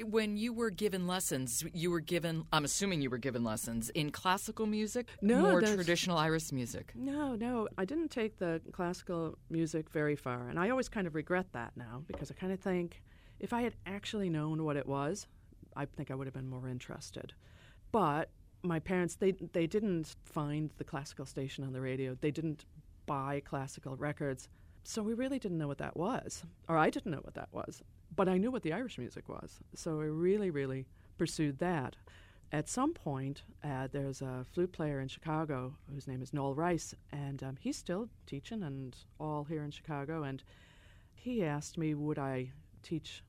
When 0.05 0.37
you 0.37 0.53
were 0.53 0.71
given 0.71 1.07
lessons, 1.07 1.65
you 1.73 1.91
were 1.91 2.01
given, 2.01 2.45
I'm 2.53 2.65
assuming 2.65 3.03
you 3.03 3.11
were 3.11 3.19
given 3.19 3.43
lessons 3.43 3.91
in 3.91 4.11
classical 4.11 4.67
music? 4.67 5.09
No. 5.21 5.41
More 5.41 5.61
traditional 5.61 6.17
Irish 6.17 6.53
music? 6.53 6.93
No, 6.95 7.35
no. 7.35 7.69
I 7.77 7.85
didn't 7.85 8.11
take 8.11 8.39
the 8.39 8.61
classical 8.73 9.37
music 9.51 9.91
very 9.91 10.15
far. 10.15 10.49
And 10.49 10.59
I 10.59 10.71
always 10.71 10.89
kind 10.89 11.07
of 11.07 11.15
regret 11.17 11.47
that 11.53 11.73
now 11.77 12.05
because 12.07 12.31
I 12.31 12.35
kind 12.35 12.53
of 12.53 12.61
think 12.61 13.03
if 13.41 13.53
I 13.53 13.63
had 13.63 13.75
actually 13.87 14.31
known 14.31 14.65
what 14.65 14.77
it 14.77 14.87
was, 14.87 15.27
I 15.75 15.85
think 15.87 16.11
I 16.11 16.15
would 16.15 16.27
have 16.27 16.35
been 16.35 16.49
more 16.49 16.69
interested. 16.69 17.33
But 17.91 18.31
my 18.63 18.81
parents 18.81 19.17
they 19.17 19.33
they 19.33 19.67
didn't 19.67 20.17
find 20.25 20.71
the 20.79 20.85
classical 20.85 21.27
station 21.27 21.65
on 21.65 21.73
the 21.73 21.81
radio. 21.81 22.17
They 22.21 22.31
didn't 22.31 22.65
buy 23.07 23.41
classical 23.45 23.97
records. 23.97 24.49
So 24.85 25.03
we 25.03 25.15
really 25.15 25.39
didn't 25.39 25.59
know 25.59 25.69
what 25.69 25.79
that 25.79 25.97
was, 25.97 26.45
or 26.69 26.77
I 26.77 26.91
didn't 26.91 27.11
know 27.11 27.21
what 27.23 27.35
that 27.35 27.49
was. 27.53 27.83
But 28.15 28.29
I 28.29 28.39
knew 28.39 28.51
what 28.51 28.63
the 28.63 28.73
Irish 28.73 28.99
music 28.99 29.29
was. 29.29 29.61
So 29.75 30.01
I 30.01 30.05
really, 30.05 30.51
really 30.51 30.87
pursued 31.17 31.59
that. 31.59 31.97
At 32.51 32.69
some 32.69 32.95
point, 32.95 33.43
uh, 33.63 33.89
there's 33.93 34.23
a 34.23 34.45
flute 34.53 34.73
player 34.73 35.01
in 35.01 35.09
Chicago 35.09 35.75
whose 35.93 36.09
name 36.09 36.23
is 36.23 36.33
Noel 36.33 36.55
Rice, 36.55 36.95
and 37.13 37.43
um, 37.43 37.57
he's 37.61 37.77
still 37.77 38.09
teaching 38.27 38.63
and 38.63 38.97
all 39.21 39.45
here 39.45 39.63
in 39.63 39.71
Chicago. 39.71 40.23
And 40.23 40.43
he 41.15 41.45
asked 41.45 41.77
me, 41.77 41.95
would 41.95 42.19
I 42.19 42.51
teach 42.83 43.23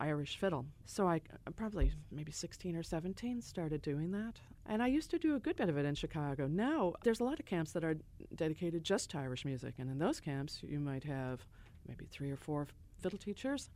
Irish 0.00 0.36
fiddle. 0.36 0.64
So 0.86 1.08
I 1.08 1.20
uh, 1.46 1.50
probably 1.50 1.92
maybe 2.10 2.32
16 2.32 2.76
or 2.76 2.82
17 2.82 3.42
started 3.42 3.82
doing 3.82 4.10
that. 4.12 4.34
And 4.66 4.82
I 4.82 4.86
used 4.86 5.10
to 5.10 5.18
do 5.18 5.34
a 5.34 5.40
good 5.40 5.56
bit 5.56 5.68
of 5.68 5.76
it 5.76 5.84
in 5.84 5.94
Chicago. 5.94 6.46
Now 6.46 6.94
there's 7.02 7.20
a 7.20 7.24
lot 7.24 7.40
of 7.40 7.46
camps 7.46 7.72
that 7.72 7.84
are 7.84 7.96
dedicated 8.34 8.84
just 8.84 9.10
to 9.10 9.18
Irish 9.18 9.44
music. 9.44 9.74
And 9.78 9.90
in 9.90 9.98
those 9.98 10.20
camps, 10.20 10.60
you 10.62 10.78
might 10.78 11.04
have 11.04 11.44
maybe 11.86 12.06
three 12.10 12.30
or 12.30 12.36
four 12.36 12.68
fiddle 13.00 13.18
teachers, 13.18 13.70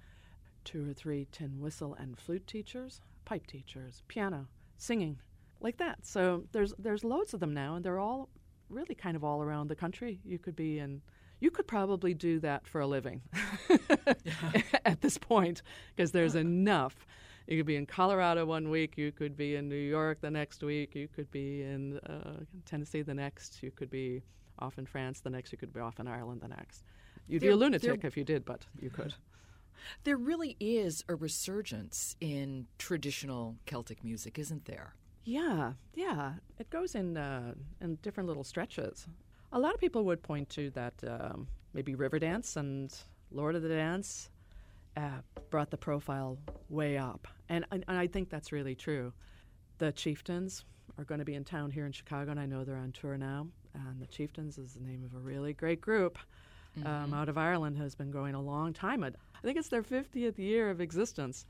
two 0.64 0.88
or 0.88 0.92
three 0.92 1.26
tin 1.33 1.61
whistle 1.61 1.95
and 1.95 2.19
flute 2.19 2.47
teachers, 2.47 3.00
pipe 3.25 3.47
teachers, 3.47 4.02
piano, 4.09 4.49
singing, 4.76 5.19
like 5.61 5.78
that. 5.78 6.04
So 6.07 6.45
there's 6.52 6.75
there's 6.78 7.04
loads 7.04 7.35
of 7.35 7.40
them 7.40 7.54
now, 7.54 7.76
and 7.76 7.85
they're 7.85 7.99
all 7.99 8.28
really 8.69 8.95
kind 8.95 9.16
of 9.16 9.25
all 9.25 9.42
around 9.42 9.69
the 9.69 9.76
country. 9.76 10.21
You 10.25 10.38
could 10.38 10.57
be 10.57 10.78
in 10.78 11.02
you 11.40 11.50
could 11.50 11.66
probably 11.66 12.14
do 12.14 12.38
that 12.38 12.66
for 12.69 12.81
a 12.81 12.87
living 12.87 13.21
at 14.85 15.00
this 15.00 15.19
point 15.19 15.62
because 15.95 16.12
there's 16.12 16.37
enough. 16.37 17.07
You 17.49 17.57
could 17.57 17.66
be 17.66 17.75
in 17.75 17.87
Colorado 17.87 18.47
one 18.47 18.71
week, 18.71 18.97
you 18.97 19.11
could 19.11 19.37
be 19.37 19.57
in 19.57 19.69
New 19.69 19.75
York 19.75 20.21
the 20.21 20.31
next 20.31 20.62
week, 20.62 20.95
you 20.95 21.09
could 21.09 21.28
be 21.33 21.62
in 21.62 21.99
uh, 21.99 22.45
Tennessee 22.64 23.02
the 23.02 23.14
next, 23.14 23.61
you 23.61 23.73
could 23.73 23.90
be 23.90 24.23
off 24.61 24.78
in 24.78 24.87
France 24.87 25.19
the 25.19 25.31
next, 25.31 25.50
you 25.50 25.59
could 25.59 25.73
be 25.73 25.81
off 25.81 25.99
in 25.99 26.07
Ireland 26.07 26.40
the 26.40 26.49
next. 26.49 26.85
You'd 27.26 27.42
there, 27.42 27.50
be 27.50 27.54
a 27.54 27.57
lunatic 27.57 28.04
if 28.04 28.16
you 28.16 28.23
did, 28.23 28.45
but 28.45 28.64
you 28.81 28.90
could. 28.90 29.12
There 30.05 30.17
really 30.17 30.57
is 30.61 31.05
a 31.09 31.14
resurgence 31.14 32.17
in 32.21 32.67
traditional 32.79 33.57
Celtic 33.67 34.05
music, 34.05 34.38
isn't 34.38 34.64
there? 34.64 34.95
Yeah, 35.25 35.73
yeah. 35.95 36.35
It 36.59 36.71
goes 36.71 36.95
in 36.95 37.17
uh, 37.17 37.55
in 37.81 37.97
different 37.97 38.29
little 38.29 38.45
stretches. 38.45 39.07
A 39.52 39.59
lot 39.59 39.75
of 39.75 39.81
people 39.81 40.05
would 40.05 40.23
point 40.23 40.49
to 40.50 40.71
that 40.71 40.95
um, 41.07 41.47
maybe 41.75 41.95
Riverdance 41.95 42.57
and 42.57 42.95
Lord 43.31 43.55
of 43.55 43.62
the 43.62 43.69
Dance 43.69 44.31
uh, 44.97 45.21
brought 45.50 45.71
the 45.71 45.76
profile 45.76 46.38
way 46.69 46.97
up. 46.97 47.29
And, 47.49 47.64
and, 47.71 47.85
and 47.88 47.99
I 47.99 48.07
think 48.07 48.31
that's 48.31 48.52
really 48.52 48.75
true. 48.75 49.12
The 49.79 49.93
Chieftains 49.93 50.64
are 50.99 51.05
going 51.05 51.19
to 51.19 51.25
be 51.25 51.35
in 51.35 51.45
town 51.45 51.71
here 51.71 51.87
in 51.87 51.93
Chicago, 51.93 52.31
and 52.31 52.41
I 52.41 52.47
know 52.47 52.64
they're 52.64 52.76
on 52.76 52.93
tour 52.93 53.17
now. 53.17 53.47
And 53.75 54.00
the 54.00 54.07
Chieftains 54.07 54.59
is 54.59 54.75
the 54.75 54.81
name 54.81 55.05
of 55.05 55.14
a 55.14 55.19
really 55.19 55.52
great 55.55 55.81
group 55.81 56.19
um, 56.76 56.83
mm-hmm. 56.83 57.05
um, 57.05 57.14
out 57.14 57.29
of 57.29 57.38
Ireland, 57.38 57.79
has 57.79 57.95
been 57.95 58.11
going 58.11 58.35
a 58.35 58.41
long 58.41 58.73
time. 58.73 59.05
I 59.42 59.46
think 59.46 59.58
it's 59.58 59.68
their 59.68 59.82
50th 59.82 60.38
year 60.38 60.70
of 60.70 60.80
existence 60.80 61.46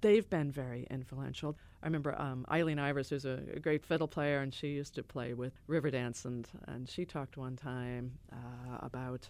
they've 0.00 0.28
been 0.28 0.50
very 0.50 0.86
influential. 0.90 1.56
I 1.82 1.86
remember 1.86 2.18
um, 2.20 2.46
Eileen 2.50 2.78
Ivers, 2.78 3.10
who's 3.10 3.24
a, 3.24 3.40
a, 3.54 3.60
great 3.60 3.84
fiddle 3.84 4.08
player, 4.08 4.40
and 4.40 4.52
she 4.52 4.68
used 4.68 4.94
to 4.96 5.02
play 5.02 5.34
with 5.34 5.52
Riverdance, 5.68 6.24
and, 6.24 6.46
and 6.66 6.88
she 6.88 7.04
talked 7.04 7.36
one 7.36 7.56
time 7.56 8.12
uh, 8.32 8.78
about 8.80 9.28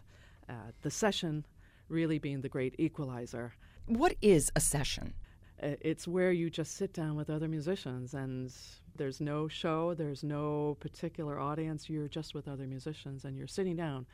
uh, 0.48 0.70
the 0.82 0.90
session 0.90 1.44
really 1.88 2.18
being 2.18 2.40
the 2.40 2.48
great 2.48 2.74
equalizer. 2.78 3.52
What 3.86 4.14
is 4.20 4.50
a 4.56 4.60
session? 4.60 5.14
Uh, 5.62 5.76
it's 5.80 6.06
where 6.06 6.32
you 6.32 6.50
just 6.50 6.76
sit 6.76 6.92
down 6.92 7.16
with 7.16 7.30
other 7.30 7.48
musicians 7.48 8.12
and 8.12 8.52
there's 8.96 9.20
no 9.20 9.48
show, 9.48 9.94
there's 9.94 10.22
no 10.22 10.76
particular 10.80 11.38
audience, 11.38 11.88
you're 11.88 12.08
just 12.08 12.34
with 12.34 12.48
other 12.48 12.66
musicians 12.66 13.24
and 13.24 13.36
you're 13.38 13.46
sitting 13.46 13.76
down 13.76 14.04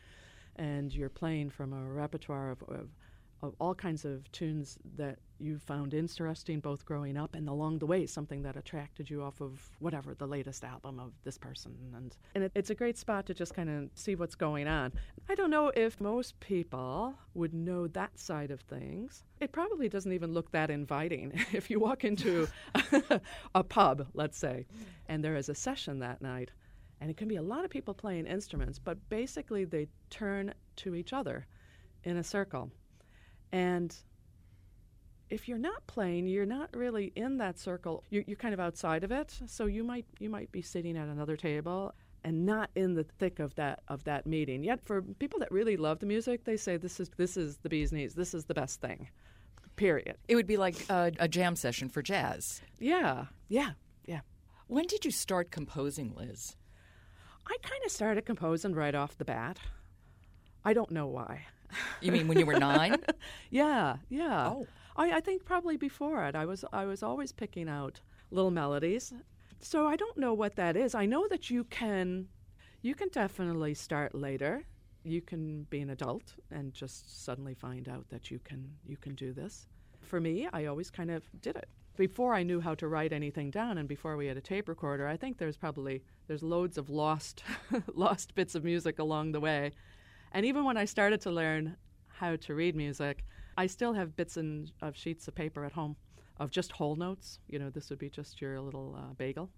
and 0.57 0.95
you're 0.95 1.09
playing 1.09 1.51
from 1.51 1.73
a 1.73 1.83
repertoire 1.83 2.51
of, 2.51 2.63
of 2.65 2.89
of 3.43 3.55
all 3.59 3.75
kinds 3.75 4.05
of 4.05 4.31
tunes 4.33 4.79
that 4.97 5.19
you 5.39 5.59
found 5.59 5.93
interesting 5.93 6.61
both 6.61 6.85
growing 6.85 7.17
up 7.17 7.35
and 7.35 7.49
along 7.49 7.79
the 7.81 7.87
way 7.87 8.07
something 8.07 8.43
that 8.43 8.57
attracted 8.57 9.11
you 9.11 9.23
off 9.23 9.41
of 9.41 9.71
whatever 9.81 10.15
the 10.15 10.27
latest 10.27 10.63
album 10.63 11.01
of 11.01 11.13
this 11.25 11.37
person. 11.37 11.77
And 11.97 12.17
and 12.35 12.45
it, 12.45 12.53
it's 12.55 12.71
a 12.71 12.75
great 12.75 12.97
spot 12.97 13.27
to 13.27 13.35
just 13.35 13.55
kind 13.55 13.69
of 13.69 13.91
see 13.95 14.15
what's 14.15 14.37
going 14.37 14.69
on. 14.69 14.93
I 15.29 15.35
don't 15.35 15.51
know 15.51 15.73
if 15.75 16.01
most 16.01 16.39
people 16.39 17.15
would 17.35 17.53
know 17.53 17.89
that 17.89 18.19
side 18.19 18.53
of 18.53 18.61
things. 18.61 19.25
It 19.41 19.51
probably 19.51 19.89
doesn't 19.89 20.13
even 20.13 20.33
look 20.33 20.53
that 20.53 20.71
inviting 20.71 21.33
if 21.53 21.69
you 21.69 21.81
walk 21.81 22.05
into 22.05 22.47
a 23.55 23.65
pub 23.65 24.07
let's 24.15 24.39
say 24.39 24.67
and 25.07 25.25
there 25.25 25.37
is 25.37 25.49
a 25.49 25.55
session 25.55 25.99
that 25.99 26.23
night 26.23 26.51
and 27.01 27.11
it 27.11 27.17
can 27.17 27.29
be 27.29 27.37
a 27.37 27.43
lot 27.43 27.65
of 27.65 27.71
people 27.71 27.95
playing 27.95 28.27
instruments 28.27 28.79
but 28.79 28.97
basically 29.09 29.65
they 29.65 29.89
turn 30.11 30.55
to 30.77 30.95
each 30.95 31.13
other 31.13 31.47
in 32.05 32.17
a 32.17 32.25
circle. 32.25 32.71
And 33.53 33.95
if 35.31 35.49
you're 35.49 35.59
not 35.59 35.87
playing, 35.87 36.27
you're 36.27 36.47
not 36.47 36.75
really 36.75 37.13
in 37.17 37.39
that 37.39 37.59
circle. 37.59 38.05
You're, 38.11 38.25
you're 38.27 38.37
kind 38.37 38.55
of 38.55 38.61
outside 38.61 39.05
of 39.05 39.13
it. 39.13 39.39
So 39.47 39.67
you 39.67 39.85
might 39.85 40.07
you 40.19 40.29
might 40.29 40.51
be 40.53 40.63
sitting 40.63 40.97
at 40.97 41.09
another 41.09 41.37
table 41.37 41.95
and 42.25 42.47
not 42.47 42.71
in 42.75 42.95
the 42.95 43.05
thick 43.05 43.39
of 43.39 43.55
that 43.57 43.81
of 43.89 44.05
that 44.05 44.27
meeting. 44.27 44.63
Yet 44.63 44.85
for 44.85 45.03
people 45.03 45.39
that 45.41 45.51
really 45.51 45.77
love 45.77 45.99
the 46.01 46.07
music, 46.07 46.45
they 46.45 46.57
say 46.57 46.77
this 46.77 47.01
is 47.01 47.11
this 47.17 47.37
is 47.37 47.59
the 47.59 47.69
bee's 47.69 47.93
knees. 47.93 48.15
This 48.15 48.35
is 48.35 48.45
the 48.45 48.55
best 48.55 48.81
thing. 48.81 49.09
Period. 49.77 50.17
It 50.29 50.37
would 50.37 50.47
be 50.47 50.59
like 50.59 50.89
a, 50.91 51.13
a 51.19 51.29
jam 51.29 51.57
session 51.57 51.89
for 51.89 52.03
jazz. 52.03 52.61
Yeah, 52.79 53.27
yeah, 53.49 53.71
yeah. 54.05 54.21
When 54.67 54.87
did 54.87 55.05
you 55.05 55.11
start 55.11 55.51
composing, 55.51 56.15
Liz? 56.15 56.57
I 57.47 57.57
kind 57.63 57.83
of 57.85 57.91
started 57.91 58.27
composing 58.27 58.75
right 58.75 58.95
off 58.95 59.17
the 59.17 59.25
bat. 59.25 59.59
I 60.65 60.75
don't 60.75 60.91
know 60.91 61.07
why. 61.07 61.47
You 62.01 62.13
mean 62.13 62.29
when 62.29 62.39
you 62.39 62.47
were 62.47 62.59
nine? 62.59 62.97
yeah, 63.51 63.97
yeah. 64.09 64.49
Oh. 64.49 64.67
I, 64.97 65.13
I 65.13 65.21
think 65.21 65.45
probably 65.45 65.77
before 65.77 66.25
it. 66.25 66.35
I 66.35 66.45
was 66.45 66.65
I 66.73 66.85
was 66.85 67.03
always 67.03 67.33
picking 67.33 67.69
out 67.69 68.01
little 68.31 68.51
melodies. 68.51 69.13
So 69.61 69.87
I 69.87 69.97
don't 69.97 70.19
know 70.19 70.35
what 70.35 70.57
that 70.57 70.77
is. 70.77 70.95
I 70.95 71.07
know 71.07 71.29
that 71.29 71.51
you 71.51 71.65
can 71.65 72.29
you 72.83 72.95
can 72.95 73.09
definitely 73.09 73.75
start 73.75 74.15
later. 74.15 74.65
You 75.05 75.21
can 75.21 75.65
be 75.65 75.81
an 75.81 75.91
adult 75.91 76.35
and 76.51 76.73
just 76.73 77.25
suddenly 77.25 77.55
find 77.55 77.89
out 77.89 78.09
that 78.11 78.31
you 78.31 78.39
can 78.41 78.71
you 78.85 78.97
can 78.97 79.15
do 79.15 79.33
this. 79.33 79.69
For 80.01 80.21
me, 80.21 80.49
I 80.53 80.67
always 80.67 80.91
kind 80.91 81.11
of 81.11 81.25
did 81.41 81.57
it. 81.57 81.69
Before 81.97 82.35
I 82.35 82.43
knew 82.43 82.61
how 82.61 82.75
to 82.77 82.89
write 82.89 83.13
anything 83.13 83.51
down 83.51 83.79
and 83.79 83.87
before 83.87 84.17
we 84.17 84.27
had 84.27 84.37
a 84.37 84.41
tape 84.41 84.69
recorder, 84.69 85.07
I 85.07 85.17
think 85.17 85.39
there's 85.39 85.57
probably 85.57 86.03
there's 86.27 86.43
loads 86.43 86.77
of 86.77 86.91
lost 86.91 87.45
lost 87.95 88.35
bits 88.35 88.55
of 88.55 88.65
music 88.65 88.99
along 88.99 89.33
the 89.33 89.41
way. 89.41 89.73
And 90.33 90.45
even 90.47 90.65
when 90.65 90.77
I 90.77 90.85
started 90.87 91.21
to 91.23 91.31
learn 91.31 91.77
how 92.09 92.37
to 92.37 92.55
read 92.55 92.75
music, 92.75 93.25
I 93.57 93.67
still 93.67 93.93
have 93.93 94.17
bits 94.17 94.37
in, 94.37 94.71
of 94.81 94.97
sheets 94.97 95.29
of 95.29 95.35
paper 95.35 95.65
at 95.65 95.73
home 95.73 95.97
of 96.39 96.51
just 96.51 96.73
whole 96.73 96.97
notes. 96.97 97.39
You 97.49 97.59
know, 97.59 97.71
this 97.71 97.91
would 97.91 97.99
be 97.99 98.11
just 98.11 98.41
your 98.41 98.61
little 98.61 98.97
uh, 98.99 99.13
bagel. 99.15 99.51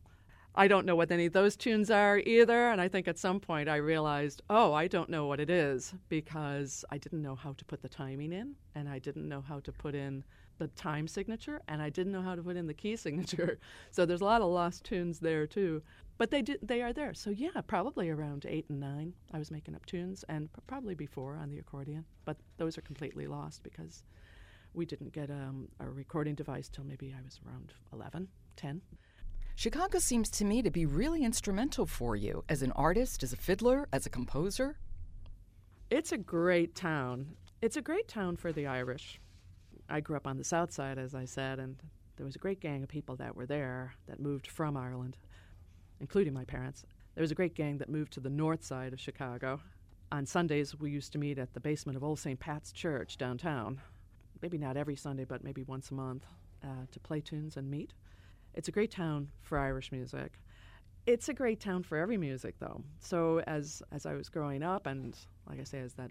I 0.57 0.69
don't 0.69 0.87
know 0.87 0.95
what 0.95 1.11
any 1.11 1.27
of 1.27 1.33
those 1.33 1.57
tunes 1.57 1.91
are 1.91 2.19
either. 2.19 2.71
And 2.71 2.81
I 2.81 2.87
think 2.89 3.09
at 3.09 3.19
some 3.19 3.41
point 3.41 3.69
I 3.69 3.77
realized, 3.77 4.43
oh, 4.49 4.73
I 4.73 4.87
don't 4.87 5.11
know 5.11 5.27
what 5.27 5.41
it 5.41 5.51
is 5.51 5.95
because 6.09 6.85
I 6.91 6.99
didn't 6.99 7.23
know 7.23 7.35
how 7.35 7.55
to 7.55 7.65
put 7.65 7.83
the 7.83 7.89
timing 7.89 8.33
in 8.33 8.55
and 8.75 8.89
I 8.89 9.01
didn't 9.01 9.29
know 9.29 9.41
how 9.41 9.61
to 9.61 9.73
put 9.73 9.95
in 9.97 10.23
the 10.59 10.69
time 10.69 11.09
signature 11.09 11.61
and 11.67 11.83
I 11.83 11.91
didn't 11.91 12.13
know 12.13 12.23
how 12.23 12.37
to 12.37 12.43
put 12.43 12.57
in 12.57 12.69
the 12.69 12.75
key 12.75 12.95
signature. 13.07 13.59
So 13.91 14.07
there's 14.07 14.21
a 14.21 14.25
lot 14.25 14.43
of 14.43 14.49
lost 14.49 14.85
tunes 14.85 15.19
there 15.19 15.47
too. 15.47 15.83
But 16.17 16.31
they 16.31 16.43
did, 16.43 16.59
they 16.63 16.81
are 16.83 16.93
there. 16.93 17.13
So 17.15 17.31
yeah, 17.31 17.61
probably 17.67 18.09
around 18.09 18.47
eight 18.49 18.67
and 18.69 18.81
nine, 18.81 19.15
I 19.33 19.39
was 19.39 19.51
making 19.51 19.75
up 19.75 19.85
tunes, 19.87 20.25
and 20.29 20.53
p- 20.53 20.61
probably 20.67 20.95
before 20.95 21.37
on 21.37 21.51
the 21.51 21.59
accordion. 21.59 22.05
But 22.25 22.37
those 22.57 22.79
are 22.79 22.83
completely 22.83 23.27
lost 23.27 23.63
because 23.63 24.05
we 24.75 24.87
didn't 24.87 25.13
get 25.13 25.31
um, 25.31 25.69
a 25.81 25.89
recording 25.89 26.35
device 26.35 26.69
till 26.69 26.85
maybe 26.85 27.15
I 27.17 27.23
was 27.23 27.41
around 27.47 27.73
11, 27.93 28.29
10. 28.57 28.81
Chicago 29.57 29.99
seems 29.99 30.31
to 30.31 30.45
me 30.45 30.63
to 30.63 30.71
be 30.71 30.85
really 30.85 31.25
instrumental 31.25 31.87
for 31.87 32.17
you 32.17 32.45
as 32.49 32.63
an 32.63 32.73
artist, 32.73 33.23
as 33.23 33.33
a 33.33 33.37
fiddler, 33.37 33.89
as 33.93 34.05
a 34.05 34.11
composer. 34.11 34.79
It's 35.91 36.11
a 36.11 36.19
great 36.19 36.75
town. 36.75 37.37
It's 37.63 37.77
a 37.77 37.83
great 37.83 38.09
town 38.09 38.37
for 38.37 38.53
the 38.53 38.67
Irish. 38.67 39.21
I 39.89 40.01
grew 40.01 40.17
up 40.17 40.27
on 40.27 40.39
the 40.39 40.45
south 40.45 40.73
side, 40.73 40.99
as 40.99 41.15
I 41.15 41.25
said, 41.25 41.59
and 41.61 41.77
there 42.17 42.27
was 42.27 42.35
a 42.35 42.41
great 42.41 42.61
gang 42.61 42.83
of 42.83 42.89
people 42.89 43.17
that 43.17 43.37
were 43.37 43.47
there 43.47 43.95
that 44.07 44.19
moved 44.19 44.49
from 44.49 44.77
Ireland, 44.77 45.17
including 46.05 46.35
my 46.35 46.45
parents. 46.45 46.85
There 47.15 47.23
was 47.23 47.31
a 47.31 47.35
great 47.35 47.55
gang 47.55 47.79
that 47.79 47.89
moved 47.89 48.13
to 48.13 48.21
the 48.21 48.29
north 48.29 48.63
side 48.63 48.93
of 48.93 49.01
Chicago. 49.01 49.59
On 50.13 50.27
Sundays, 50.27 50.79
we 50.79 50.91
used 50.91 51.13
to 51.13 51.19
meet 51.19 51.39
at 51.39 51.55
the 51.55 51.61
basement 51.61 51.97
of 51.97 52.05
Old 52.05 52.19
St. 52.19 52.39
Pat's 52.39 52.73
Church 52.73 53.17
downtown. 53.17 53.81
Maybe 54.43 54.59
not 54.59 54.77
every 54.77 54.97
Sunday, 54.97 55.25
but 55.25 55.43
maybe 55.43 55.63
once 55.63 55.91
a 55.91 55.95
month 55.95 56.27
uh, 56.63 56.85
to 56.93 57.01
play 57.01 57.23
tunes 57.23 57.57
and 57.57 57.71
meet. 57.71 57.95
It's 58.53 58.69
a 58.69 58.71
great 58.71 58.91
town 58.91 59.31
for 59.41 59.57
Irish 59.59 59.93
music. 59.93 60.39
It's 61.07 61.31
a 61.31 61.33
great 61.33 61.59
town 61.59 61.83
for 61.85 61.97
every 61.97 62.19
music, 62.19 62.57
though. 62.59 62.83
So 63.01 63.41
as 63.47 63.83
as 63.91 64.05
I 64.05 64.13
was 64.13 64.29
growing 64.29 64.63
up, 64.63 64.87
and 64.87 65.17
like 65.49 65.59
I 65.59 65.65
say, 65.65 65.81
as 65.81 65.95
that 65.95 66.11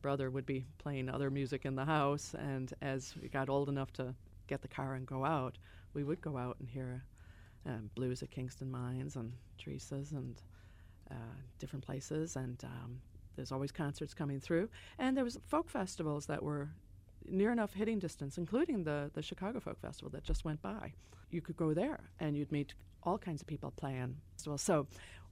brother 0.00 0.30
would 0.30 0.46
be 0.46 0.64
playing 0.78 1.10
other 1.10 1.30
music 1.30 1.66
in 1.66 1.74
the 1.74 1.84
house, 1.84 2.34
and 2.38 2.72
as 2.80 3.14
we 3.20 3.28
got 3.28 3.50
old 3.50 3.68
enough 3.68 3.92
to 3.94 4.14
get 4.46 4.62
the 4.62 4.68
car 4.68 4.94
and 4.94 5.06
go 5.06 5.22
out, 5.22 5.58
we 5.92 6.02
would 6.02 6.22
go 6.22 6.38
out 6.38 6.56
and 6.60 6.68
hear 6.70 7.04
um, 7.66 7.90
blues 7.94 8.22
at 8.22 8.30
Kingston 8.30 8.70
Mines 8.70 9.16
and 9.16 9.32
Theresa's 9.62 10.12
and 10.12 10.40
uh, 11.10 11.14
different 11.58 11.84
places, 11.84 12.36
and 12.36 12.62
um, 12.64 13.00
there's 13.36 13.52
always 13.52 13.72
concerts 13.72 14.14
coming 14.14 14.40
through, 14.40 14.68
and 14.98 15.16
there 15.16 15.24
was 15.24 15.38
folk 15.46 15.70
festivals 15.70 16.26
that 16.26 16.42
were 16.42 16.68
near 17.26 17.52
enough 17.52 17.72
hitting 17.72 17.98
distance, 17.98 18.38
including 18.38 18.84
the 18.84 19.10
the 19.14 19.22
Chicago 19.22 19.60
Folk 19.60 19.80
Festival 19.80 20.10
that 20.10 20.24
just 20.24 20.44
went 20.44 20.60
by. 20.62 20.92
You 21.30 21.40
could 21.40 21.56
go 21.56 21.74
there, 21.74 22.10
and 22.20 22.36
you'd 22.36 22.52
meet 22.52 22.74
all 23.02 23.18
kinds 23.18 23.40
of 23.40 23.46
people 23.46 23.72
playing. 23.76 24.16
So 24.36 24.86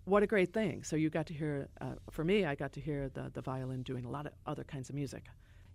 what 0.05 0.23
a 0.23 0.27
great 0.27 0.53
thing! 0.53 0.83
So 0.83 0.97
you 0.97 1.11
got 1.11 1.27
to 1.27 1.35
hear. 1.35 1.69
Uh, 1.81 1.95
for 2.11 2.25
me, 2.25 2.45
I 2.45 2.55
got 2.55 2.73
to 2.73 2.81
hear 2.81 3.09
the 3.09 3.31
the 3.33 3.43
violin 3.43 3.83
doing 3.83 4.05
a 4.05 4.11
lot 4.11 4.27
of 4.27 4.33
other 4.47 4.65
kinds 4.65 4.89
of 4.89 4.95
music. 4.95 5.25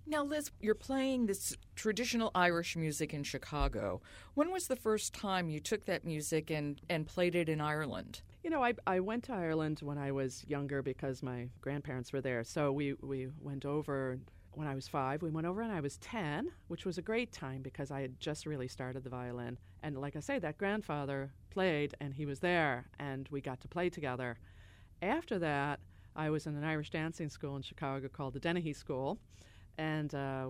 Now, 0.08 0.24
Liz, 0.24 0.52
you're 0.60 0.76
playing 0.76 1.26
this 1.26 1.58
traditional 1.76 2.30
Irish 2.36 2.76
music 2.76 3.12
in 3.12 3.24
Chicago. 3.24 4.02
When 4.36 4.52
was 4.52 4.68
the 4.68 4.76
first 4.76 5.16
time 5.16 5.50
you 5.50 5.60
took 5.60 5.86
that 5.86 6.06
music 6.06 6.52
and, 6.52 6.80
and 6.90 7.08
played 7.08 7.34
it 7.34 7.50
in 7.50 7.60
Ireland? 7.60 8.22
You 8.44 8.52
know, 8.52 8.64
I, 8.64 8.74
I 8.86 9.00
went 9.00 9.24
to 9.26 9.34
Ireland 9.34 9.80
when 9.82 9.98
I 9.98 10.12
was 10.12 10.46
younger 10.48 10.84
because 10.84 11.24
my 11.24 11.50
grandparents 11.60 12.14
were 12.14 12.22
there. 12.22 12.44
So 12.44 12.72
we, 12.72 12.94
we 13.02 13.30
went 13.42 13.66
over 13.66 14.20
when 14.52 14.68
I 14.68 14.76
was 14.76 14.88
five. 14.88 15.24
We 15.24 15.32
went 15.32 15.48
over 15.48 15.64
and 15.64 15.72
I 15.72 15.80
was 15.80 15.98
10, 15.98 16.52
which 16.68 16.86
was 16.86 17.00
a 17.00 17.02
great 17.02 17.32
time 17.32 17.64
because 17.64 17.90
I 17.90 18.02
had 18.02 18.20
just 18.20 18.46
really 18.46 18.68
started 18.68 19.04
the 19.04 19.10
violin. 19.10 19.58
And 19.82 19.98
like 19.98 20.16
I 20.16 20.20
say, 20.20 20.38
that 20.38 20.60
grandfather 20.60 21.34
played 21.50 21.96
and 22.00 22.14
he 22.14 22.28
was 22.28 22.40
there 22.40 22.86
and 23.00 23.28
we 23.32 23.42
got 23.42 23.60
to 23.62 23.68
play 23.68 23.90
together. 23.90 24.38
After 25.02 25.40
that, 25.40 25.80
I 26.16 26.30
was 26.30 26.46
in 26.46 26.56
an 26.56 26.64
Irish 26.64 26.92
dancing 26.92 27.28
school 27.28 27.56
in 27.56 27.64
Chicago 27.64 28.08
called 28.08 28.34
the 28.34 28.40
Dennehy 28.40 28.74
School. 28.74 29.18
And 29.78 30.14
uh, 30.14 30.48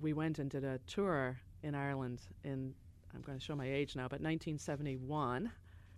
we 0.00 0.12
went 0.12 0.38
and 0.38 0.50
did 0.50 0.64
a 0.64 0.78
tour 0.86 1.38
in 1.62 1.74
Ireland 1.74 2.22
in, 2.44 2.74
I'm 3.14 3.22
going 3.22 3.38
to 3.38 3.44
show 3.44 3.54
my 3.54 3.70
age 3.70 3.94
now, 3.94 4.04
but 4.04 4.20
1971 4.20 5.50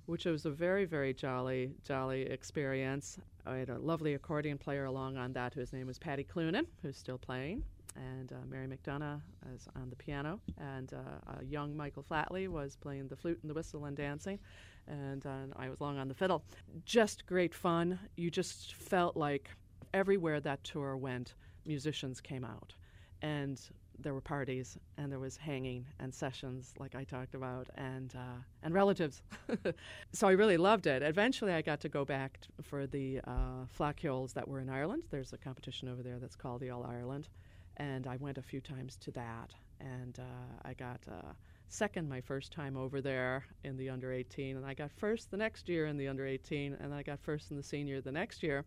which 0.06 0.26
was 0.26 0.44
a 0.44 0.50
very, 0.50 0.84
very 0.84 1.14
jolly, 1.14 1.72
jolly 1.84 2.22
experience. 2.22 3.18
I 3.46 3.56
had 3.56 3.70
a 3.70 3.78
lovely 3.78 4.14
accordion 4.14 4.58
player 4.58 4.84
along 4.84 5.16
on 5.16 5.32
that 5.32 5.54
whose 5.54 5.72
name 5.72 5.86
was 5.86 5.98
Patty 5.98 6.24
Clunan, 6.24 6.66
who's 6.82 6.96
still 6.96 7.18
playing, 7.18 7.62
and 7.96 8.32
uh, 8.32 8.36
Mary 8.48 8.66
McDonough 8.66 9.20
is 9.54 9.66
on 9.76 9.88
the 9.88 9.96
piano, 9.96 10.40
and 10.58 10.92
uh, 10.92 11.40
young 11.42 11.76
Michael 11.76 12.02
Flatley 12.02 12.48
was 12.48 12.76
playing 12.76 13.08
the 13.08 13.16
flute 13.16 13.38
and 13.42 13.50
the 13.50 13.54
whistle 13.54 13.84
and 13.86 13.96
dancing, 13.96 14.38
and 14.86 15.24
uh, 15.26 15.46
I 15.56 15.70
was 15.70 15.80
along 15.80 15.98
on 15.98 16.08
the 16.08 16.14
fiddle. 16.14 16.44
Just 16.84 17.24
great 17.26 17.54
fun. 17.54 17.98
You 18.16 18.30
just 18.30 18.74
felt 18.74 19.16
like 19.16 19.48
everywhere 19.94 20.40
that 20.40 20.64
tour 20.64 20.96
went, 20.96 21.34
musicians 21.66 22.20
came 22.20 22.44
out, 22.44 22.74
and 23.22 23.60
there 23.98 24.12
were 24.12 24.20
parties 24.20 24.76
and 24.98 25.10
there 25.10 25.18
was 25.18 25.36
hanging 25.36 25.86
and 26.00 26.12
sessions 26.12 26.74
like 26.78 26.94
I 26.94 27.04
talked 27.04 27.34
about 27.34 27.68
and 27.76 28.14
uh, 28.16 28.40
and 28.62 28.74
relatives. 28.74 29.22
so 30.12 30.26
I 30.26 30.32
really 30.32 30.56
loved 30.56 30.86
it. 30.86 31.02
Eventually, 31.02 31.52
I 31.52 31.62
got 31.62 31.80
to 31.80 31.88
go 31.88 32.04
back 32.04 32.40
t- 32.40 32.48
for 32.62 32.86
the 32.86 33.20
uh, 33.24 33.66
Fleadh 33.78 33.96
Cheoils 33.96 34.32
that 34.34 34.48
were 34.48 34.60
in 34.60 34.68
Ireland. 34.68 35.04
There's 35.10 35.32
a 35.32 35.38
competition 35.38 35.88
over 35.88 36.02
there 36.02 36.18
that's 36.18 36.36
called 36.36 36.60
the 36.60 36.70
All 36.70 36.84
Ireland, 36.84 37.28
and 37.76 38.06
I 38.06 38.16
went 38.16 38.38
a 38.38 38.42
few 38.42 38.60
times 38.60 38.96
to 38.98 39.10
that. 39.12 39.54
And 39.80 40.18
uh, 40.18 40.68
I 40.68 40.74
got 40.74 41.00
uh, 41.10 41.32
second 41.68 42.08
my 42.08 42.20
first 42.20 42.52
time 42.52 42.76
over 42.76 43.00
there 43.00 43.44
in 43.64 43.76
the 43.76 43.90
under 43.90 44.12
18, 44.12 44.56
and 44.56 44.64
I 44.64 44.74
got 44.74 44.92
first 44.92 45.30
the 45.30 45.36
next 45.36 45.68
year 45.68 45.86
in 45.86 45.96
the 45.96 46.08
under 46.08 46.26
18, 46.26 46.76
and 46.80 46.94
I 46.94 47.02
got 47.02 47.20
first 47.20 47.50
in 47.50 47.56
the 47.56 47.62
senior 47.62 48.00
the 48.00 48.12
next 48.12 48.42
year. 48.42 48.64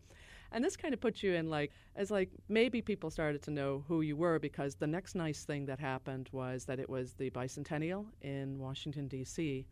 And 0.50 0.64
this 0.64 0.76
kind 0.76 0.94
of 0.94 1.00
puts 1.00 1.22
you 1.22 1.34
in 1.34 1.50
like, 1.50 1.72
as 1.94 2.10
like 2.10 2.30
maybe 2.48 2.80
people 2.80 3.10
started 3.10 3.42
to 3.42 3.50
know 3.50 3.84
who 3.86 4.00
you 4.00 4.16
were 4.16 4.38
because 4.38 4.76
the 4.76 4.86
next 4.86 5.14
nice 5.14 5.44
thing 5.44 5.66
that 5.66 5.78
happened 5.78 6.28
was 6.32 6.64
that 6.64 6.78
it 6.78 6.88
was 6.88 7.14
the 7.14 7.30
bicentennial 7.30 8.06
in 8.22 8.58
Washington, 8.58 9.08
D.C. 9.08 9.66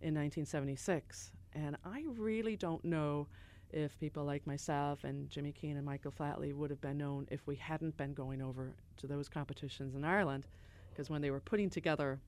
in 0.00 0.14
1976. 0.14 1.32
And 1.54 1.76
I 1.84 2.04
really 2.06 2.56
don't 2.56 2.84
know 2.84 3.26
if 3.72 3.98
people 3.98 4.24
like 4.24 4.46
myself 4.46 5.04
and 5.04 5.28
Jimmy 5.30 5.52
Keane 5.52 5.76
and 5.76 5.86
Michael 5.86 6.12
Flatley 6.12 6.54
would 6.54 6.70
have 6.70 6.80
been 6.80 6.98
known 6.98 7.26
if 7.30 7.46
we 7.46 7.56
hadn't 7.56 7.96
been 7.96 8.14
going 8.14 8.42
over 8.42 8.74
to 8.98 9.06
those 9.06 9.28
competitions 9.28 9.94
in 9.94 10.04
Ireland. 10.04 10.46
Because 10.90 11.10
when 11.10 11.22
they 11.22 11.30
were 11.30 11.40
putting 11.40 11.70
together 11.70 12.20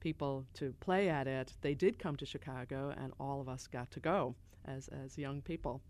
people 0.00 0.46
to 0.54 0.74
play 0.80 1.08
at 1.08 1.26
it, 1.26 1.52
they 1.60 1.74
did 1.74 1.98
come 1.98 2.16
to 2.16 2.26
Chicago, 2.26 2.92
and 2.96 3.12
all 3.20 3.40
of 3.40 3.48
us 3.48 3.66
got 3.66 3.90
to 3.92 4.00
go 4.00 4.34
as, 4.64 4.88
as 4.88 5.18
young 5.18 5.40
people. 5.42 5.80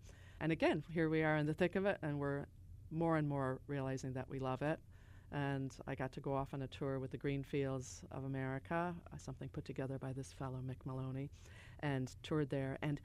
And 0.41 0.53
again, 0.53 0.83
here 0.89 1.09
we 1.09 1.23
are 1.23 1.37
in 1.37 1.47
the 1.47 1.55
thick 1.55 1.77
of 1.77 1.87
it, 1.87 1.99
and 2.03 2.19
we're 2.19 2.47
more 2.91 3.17
and 3.19 3.29
more 3.29 3.61
realizing 3.67 4.13
that 4.15 4.29
we 4.29 4.39
love 4.39 4.63
it. 4.63 4.79
And 5.33 5.75
I 5.87 5.95
got 5.95 6.13
to 6.13 6.21
go 6.21 6.35
off 6.35 6.55
on 6.55 6.63
a 6.63 6.67
tour 6.69 6.99
with 6.99 7.13
the 7.13 7.19
Green 7.19 7.45
Fields 7.45 8.03
of 8.11 8.25
America, 8.25 8.95
uh, 9.13 9.17
something 9.19 9.49
put 9.49 9.65
together 9.65 9.99
by 9.99 10.13
this 10.13 10.33
fellow, 10.33 10.61
Mick 10.67 10.85
Moloney, 10.85 11.31
and 11.81 12.15
toured 12.23 12.51
there. 12.51 12.79
And 12.83 13.01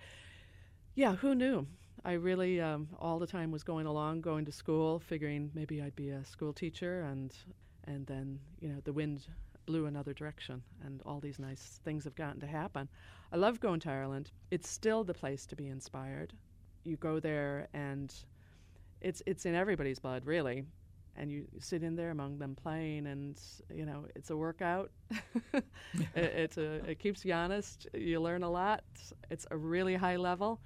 Yeah, 0.95 1.15
who 1.15 1.35
knew? 1.35 1.67
I 2.03 2.13
really 2.13 2.61
um, 2.61 2.87
all 2.99 3.19
the 3.19 3.27
time 3.27 3.51
was 3.51 3.63
going 3.63 3.85
along, 3.85 4.21
going 4.21 4.45
to 4.45 4.51
school, 4.51 4.99
figuring 4.99 5.51
maybe 5.53 5.81
I'd 5.81 5.95
be 5.95 6.09
a 6.09 6.23
school 6.25 6.53
teacher, 6.53 7.01
and 7.01 7.35
and 7.85 8.05
then 8.07 8.39
you 8.59 8.69
know 8.69 8.79
the 8.83 8.93
wind 8.93 9.27
blew 9.65 9.85
another 9.87 10.13
direction, 10.13 10.63
and 10.83 11.01
all 11.05 11.19
these 11.19 11.39
nice 11.39 11.79
things 11.83 12.03
have 12.05 12.15
gotten 12.15 12.39
to 12.41 12.47
happen. 12.47 12.89
I 13.31 13.37
love 13.37 13.59
going 13.59 13.79
to 13.81 13.91
Ireland. 13.91 14.31
It's 14.51 14.69
still 14.69 15.03
the 15.03 15.13
place 15.13 15.45
to 15.47 15.55
be 15.55 15.67
inspired. 15.67 16.33
You 16.85 16.97
go 16.97 17.19
there, 17.19 17.67
and 17.73 18.13
it's 19.01 19.21
it's 19.25 19.45
in 19.45 19.55
everybody's 19.55 19.99
blood, 19.99 20.25
really. 20.25 20.63
And 21.17 21.31
you 21.31 21.47
sit 21.59 21.81
in 21.81 21.95
there 21.95 22.11
among 22.11 22.39
them 22.39 22.55
playing, 22.55 23.07
and 23.07 23.39
you 23.73 23.85
know 23.85 24.05
it's 24.15 24.29
a 24.29 24.37
workout. 24.37 24.91
it, 25.53 25.63
it's 26.15 26.57
a 26.57 26.75
it 26.89 26.99
keeps 26.99 27.25
you 27.25 27.33
honest. 27.33 27.87
You 27.93 28.21
learn 28.21 28.43
a 28.43 28.49
lot. 28.49 28.83
It's 29.29 29.45
a 29.51 29.57
really 29.57 29.95
high 29.95 30.17
level 30.17 30.61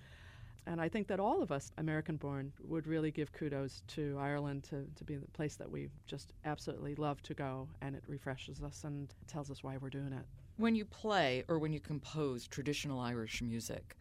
and 0.69 0.79
I 0.79 0.87
think 0.87 1.07
that 1.07 1.19
all 1.19 1.41
of 1.41 1.51
us, 1.51 1.71
American 1.79 2.17
born, 2.17 2.53
would 2.61 2.85
really 2.85 3.09
give 3.09 3.31
kudos 3.31 3.81
to 3.87 4.15
Ireland 4.19 4.63
to, 4.65 4.85
to 4.95 5.03
be 5.03 5.15
the 5.15 5.27
place 5.31 5.55
that 5.55 5.69
we 5.69 5.89
just 6.05 6.31
absolutely 6.45 6.93
love 6.93 7.23
to 7.23 7.33
go, 7.33 7.67
and 7.81 7.95
it 7.95 8.03
refreshes 8.07 8.61
us 8.61 8.83
and 8.83 9.11
tells 9.25 9.49
us 9.49 9.63
why 9.63 9.77
we're 9.77 9.89
doing 9.89 10.13
it. 10.13 10.25
When 10.57 10.75
you 10.75 10.85
play 10.85 11.43
or 11.47 11.57
when 11.57 11.73
you 11.73 11.79
compose 11.79 12.47
traditional 12.47 12.99
Irish 12.99 13.41
music, 13.41 13.95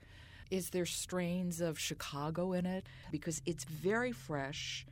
is 0.50 0.70
there 0.70 0.86
strains 0.86 1.60
of 1.60 1.78
Chicago 1.78 2.52
in 2.52 2.66
it? 2.66 2.86
Because 3.10 3.42
it's 3.46 3.64
very 3.64 4.12
fresh 4.12 4.86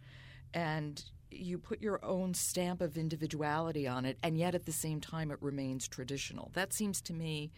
and 0.54 1.02
you 1.30 1.58
put 1.58 1.82
your 1.82 2.02
own 2.04 2.34
stamp 2.34 2.80
of 2.80 2.96
individuality 2.96 3.86
on 3.86 4.04
it, 4.04 4.16
and 4.22 4.38
yet 4.38 4.54
at 4.54 4.64
the 4.64 4.72
same 4.72 5.00
time 5.00 5.30
it 5.30 5.38
remains 5.40 5.88
traditional. 5.88 6.50
That 6.54 6.72
seems 6.72 7.00
to 7.02 7.12
me 7.12 7.50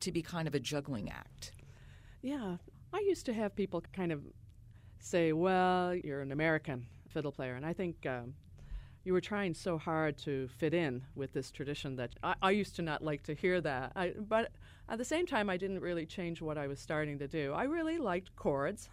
to 0.00 0.10
be 0.10 0.22
kind 0.22 0.48
of 0.48 0.54
a 0.54 0.60
juggling 0.60 1.10
act. 1.10 1.52
Yeah, 2.22 2.56
I 2.92 2.98
used 3.00 3.26
to 3.26 3.32
have 3.34 3.54
people 3.54 3.82
kind 3.92 4.10
of 4.12 4.22
say, 4.98 5.32
well, 5.32 5.94
you're 5.94 6.22
an 6.22 6.32
American 6.32 6.86
fiddle 7.08 7.32
player. 7.32 7.54
And 7.54 7.64
I 7.64 7.72
think 7.72 8.06
um, 8.06 8.34
you 9.04 9.12
were 9.12 9.20
trying 9.20 9.54
so 9.54 9.78
hard 9.78 10.18
to 10.18 10.48
fit 10.58 10.74
in 10.74 11.02
with 11.14 11.32
this 11.32 11.50
tradition 11.50 11.96
that 11.96 12.10
I, 12.22 12.34
I 12.42 12.50
used 12.50 12.76
to 12.76 12.82
not 12.82 13.02
like 13.02 13.22
to 13.24 13.34
hear 13.34 13.60
that. 13.60 13.92
I, 13.96 14.12
but 14.18 14.52
at 14.90 14.98
the 14.98 15.04
same 15.04 15.24
time, 15.24 15.48
I 15.48 15.56
didn't 15.56 15.80
really 15.80 16.04
change 16.04 16.42
what 16.42 16.58
I 16.58 16.66
was 16.66 16.80
starting 16.80 17.18
to 17.20 17.28
do. 17.28 17.52
I 17.52 17.64
really 17.64 17.98
liked 17.98 18.34
chords. 18.34 18.90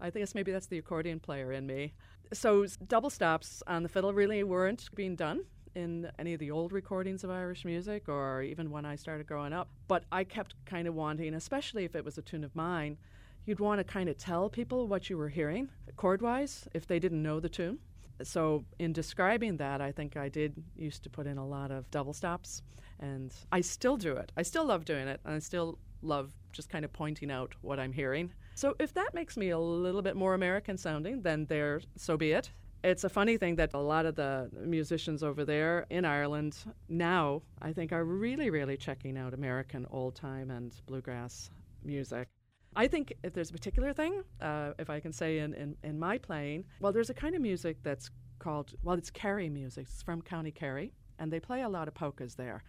I 0.00 0.10
guess 0.10 0.34
maybe 0.34 0.52
that's 0.52 0.68
the 0.68 0.78
accordion 0.78 1.18
player 1.20 1.52
in 1.52 1.66
me. 1.66 1.94
So 2.32 2.64
double 2.86 3.10
stops 3.10 3.62
on 3.66 3.82
the 3.82 3.88
fiddle 3.88 4.14
really 4.14 4.44
weren't 4.44 4.88
being 4.94 5.16
done 5.16 5.44
in 5.74 6.10
any 6.18 6.32
of 6.34 6.40
the 6.40 6.50
old 6.50 6.72
recordings 6.72 7.24
of 7.24 7.30
Irish 7.30 7.64
music 7.64 8.08
or 8.08 8.42
even 8.42 8.70
when 8.70 8.84
I 8.84 8.94
started 8.94 9.26
growing 9.26 9.52
up. 9.52 9.68
But 9.88 10.04
I 10.12 10.24
kept 10.24 10.54
kind 10.64 10.86
of 10.86 10.94
wanting, 10.94 11.34
especially 11.34 11.84
if 11.84 11.96
it 11.96 12.04
was 12.04 12.18
a 12.18 12.22
tune 12.22 12.44
of 12.44 12.54
mine, 12.54 12.96
you'd 13.44 13.60
want 13.60 13.78
to 13.80 13.84
kind 13.84 14.08
of 14.08 14.16
tell 14.18 14.48
people 14.48 14.86
what 14.86 15.10
you 15.10 15.18
were 15.18 15.28
hearing 15.28 15.68
chord 15.96 16.22
wise 16.22 16.68
if 16.72 16.86
they 16.86 16.98
didn't 16.98 17.22
know 17.22 17.40
the 17.40 17.48
tune. 17.48 17.78
So, 18.22 18.64
in 18.78 18.92
describing 18.92 19.56
that, 19.56 19.80
I 19.80 19.90
think 19.90 20.16
I 20.16 20.28
did 20.28 20.62
used 20.76 21.02
to 21.04 21.10
put 21.10 21.26
in 21.26 21.38
a 21.38 21.46
lot 21.46 21.72
of 21.72 21.90
double 21.90 22.12
stops, 22.12 22.62
and 23.02 23.34
I 23.50 23.60
still 23.60 23.96
do 23.96 24.16
it. 24.16 24.32
I 24.36 24.42
still 24.42 24.64
love 24.64 24.84
doing 24.86 25.08
it, 25.08 25.20
and 25.24 25.34
I 25.34 25.38
still 25.40 25.78
love 26.00 26.32
just 26.52 26.70
kind 26.70 26.84
of 26.84 26.92
pointing 26.92 27.30
out 27.30 27.54
what 27.60 27.78
I'm 27.78 27.92
hearing. 27.92 28.32
So, 28.54 28.74
if 28.78 28.94
that 28.94 29.12
makes 29.12 29.36
me 29.36 29.50
a 29.50 29.58
little 29.58 30.02
bit 30.02 30.16
more 30.16 30.34
American 30.34 30.78
sounding, 30.78 31.22
then 31.22 31.46
there, 31.46 31.80
so 31.96 32.16
be 32.16 32.32
it. 32.32 32.50
It's 32.84 33.04
a 33.04 33.08
funny 33.08 33.36
thing 33.36 33.56
that 33.56 33.74
a 33.74 33.78
lot 33.78 34.06
of 34.06 34.16
the 34.16 34.50
musicians 34.64 35.22
over 35.22 35.44
there 35.44 35.86
in 35.90 36.04
Ireland 36.04 36.56
now, 36.88 37.42
I 37.60 37.72
think, 37.72 37.92
are 37.92 38.04
really, 38.04 38.50
really 38.50 38.76
checking 38.76 39.16
out 39.16 39.34
American 39.34 39.86
old 39.90 40.16
time 40.16 40.50
and 40.50 40.74
bluegrass 40.86 41.50
music. 41.84 42.28
I 42.74 42.88
think 42.88 43.12
if 43.22 43.34
there's 43.34 43.50
a 43.50 43.52
particular 43.52 43.92
thing, 43.92 44.22
uh, 44.40 44.72
if 44.78 44.90
I 44.90 44.98
can 44.98 45.12
say 45.12 45.38
in, 45.38 45.54
in, 45.54 45.76
in, 45.84 45.98
my 45.98 46.18
playing, 46.18 46.64
well, 46.80 46.92
there's 46.92 47.10
a 47.10 47.14
kind 47.14 47.34
of 47.34 47.42
music 47.42 47.76
that's 47.82 48.10
called, 48.38 48.72
well, 48.82 48.96
it's 48.96 49.10
Kerry 49.10 49.48
music. 49.48 49.86
It's 49.88 50.02
from 50.02 50.22
County 50.22 50.50
Kerry, 50.50 50.92
and 51.18 51.32
they 51.32 51.38
play 51.38 51.62
a 51.62 51.68
lot 51.68 51.86
of 51.86 51.94
polkas 51.94 52.34
there. 52.34 52.64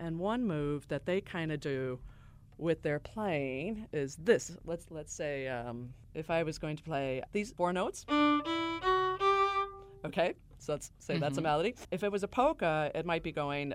And 0.00 0.18
one 0.18 0.44
move 0.46 0.88
that 0.88 1.04
they 1.04 1.20
kind 1.20 1.52
of 1.52 1.60
do 1.60 2.00
with 2.56 2.82
their 2.82 2.98
playing 2.98 3.86
is 3.92 4.16
this. 4.16 4.56
Let's 4.64 4.86
let's 4.90 5.12
say 5.12 5.46
um, 5.46 5.90
if 6.14 6.30
I 6.30 6.42
was 6.42 6.58
going 6.58 6.76
to 6.76 6.82
play 6.82 7.22
these 7.32 7.52
four 7.52 7.72
notes. 7.72 8.06
Okay, 10.02 10.34
so 10.58 10.72
let's 10.72 10.90
say 10.98 11.14
mm-hmm. 11.14 11.20
that's 11.20 11.36
a 11.36 11.40
mm-hmm. 11.40 11.44
melody. 11.44 11.74
If 11.90 12.02
it 12.02 12.10
was 12.10 12.22
a 12.22 12.28
polka, 12.28 12.90
it 12.94 13.04
might 13.04 13.22
be 13.22 13.30
going 13.30 13.74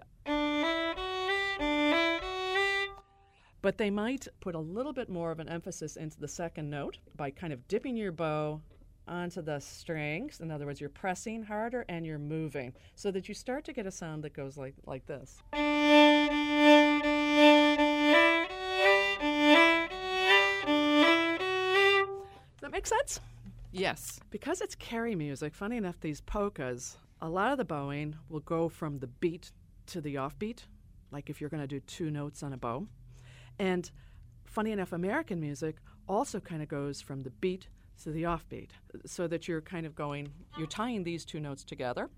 but 3.66 3.80
they 3.80 3.90
might 3.90 4.28
put 4.42 4.54
a 4.54 4.60
little 4.60 4.94
bit 4.94 5.10
more 5.10 5.32
of 5.32 5.40
an 5.40 5.50
emphasis 5.50 5.96
into 5.96 6.20
the 6.20 6.28
second 6.28 6.70
note 6.70 7.00
by 7.16 7.32
kind 7.32 7.52
of 7.52 7.68
dipping 7.68 7.98
your 7.98 8.12
bow 8.12 8.62
onto 9.08 9.42
the 9.42 9.60
strings. 9.60 10.40
In 10.40 10.52
other 10.52 10.66
words, 10.66 10.80
you're 10.80 10.90
pressing 10.90 11.44
harder 11.44 11.86
and 11.90 12.06
you're 12.06 12.20
moving 12.20 12.74
so 12.96 13.12
that 13.12 13.28
you 13.28 13.34
start 13.34 13.64
to 13.66 13.74
get 13.74 13.86
a 13.86 13.92
sound 13.92 14.24
that 14.24 14.34
goes 14.34 14.58
like, 14.58 14.76
like 14.86 15.06
this. 15.06 15.38
Does 15.52 15.62
that 22.62 22.72
make 22.72 22.88
sense? 22.88 23.20
Yes. 23.72 24.20
Because 24.30 24.62
it's 24.62 24.76
Kerry 24.76 25.16
music, 25.16 25.54
funny 25.54 25.78
enough, 25.78 26.00
these 26.00 26.22
polkas, 26.22 26.98
a 27.22 27.30
lot 27.30 27.52
of 27.52 27.58
the 27.58 27.66
bowing 27.66 28.16
will 28.30 28.40
go 28.40 28.70
from 28.70 29.00
the 29.00 29.08
beat 29.08 29.52
to 29.88 30.02
the 30.02 30.16
offbeat, 30.16 30.64
like 31.12 31.30
if 31.30 31.40
you're 31.40 31.50
going 31.50 31.62
to 31.62 31.68
do 31.68 31.80
two 31.82 32.10
notes 32.10 32.42
on 32.44 32.54
a 32.54 32.58
bow. 32.58 32.88
And 33.60 33.90
funny 34.46 34.72
enough, 34.72 34.94
American 34.94 35.40
music 35.40 35.78
also 36.08 36.40
kind 36.40 36.62
of 36.62 36.68
goes 36.68 37.02
from 37.02 37.24
the 37.24 37.30
beat 37.30 37.68
to 38.04 38.12
the 38.12 38.24
offbeat, 38.24 38.70
so 39.06 39.28
that 39.28 39.48
you're 39.48 39.62
kind 39.62 39.86
of 39.86 39.96
going, 39.96 40.30
you're 40.58 40.68
tying 40.68 41.04
these 41.04 41.26
two 41.26 41.40
notes 41.40 41.64
together. 41.64 42.10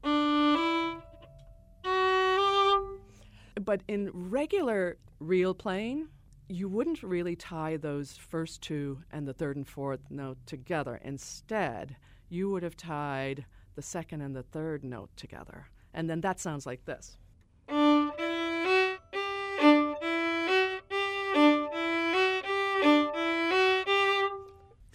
But 3.59 3.81
in 3.87 4.11
regular 4.13 4.97
reel 5.19 5.53
playing, 5.53 6.07
you 6.49 6.69
wouldn't 6.69 7.03
really 7.03 7.35
tie 7.35 7.77
those 7.77 8.15
first 8.15 8.61
two 8.61 8.99
and 9.11 9.27
the 9.27 9.33
third 9.33 9.57
and 9.57 9.67
fourth 9.67 9.99
note 10.09 10.37
together. 10.45 10.99
Instead, 11.03 11.97
you 12.29 12.49
would 12.49 12.63
have 12.63 12.77
tied 12.77 13.45
the 13.75 13.81
second 13.81 14.21
and 14.21 14.35
the 14.35 14.43
third 14.43 14.83
note 14.83 15.09
together. 15.15 15.67
And 15.93 16.09
then 16.09 16.21
that 16.21 16.39
sounds 16.39 16.65
like 16.65 16.85
this. 16.85 17.17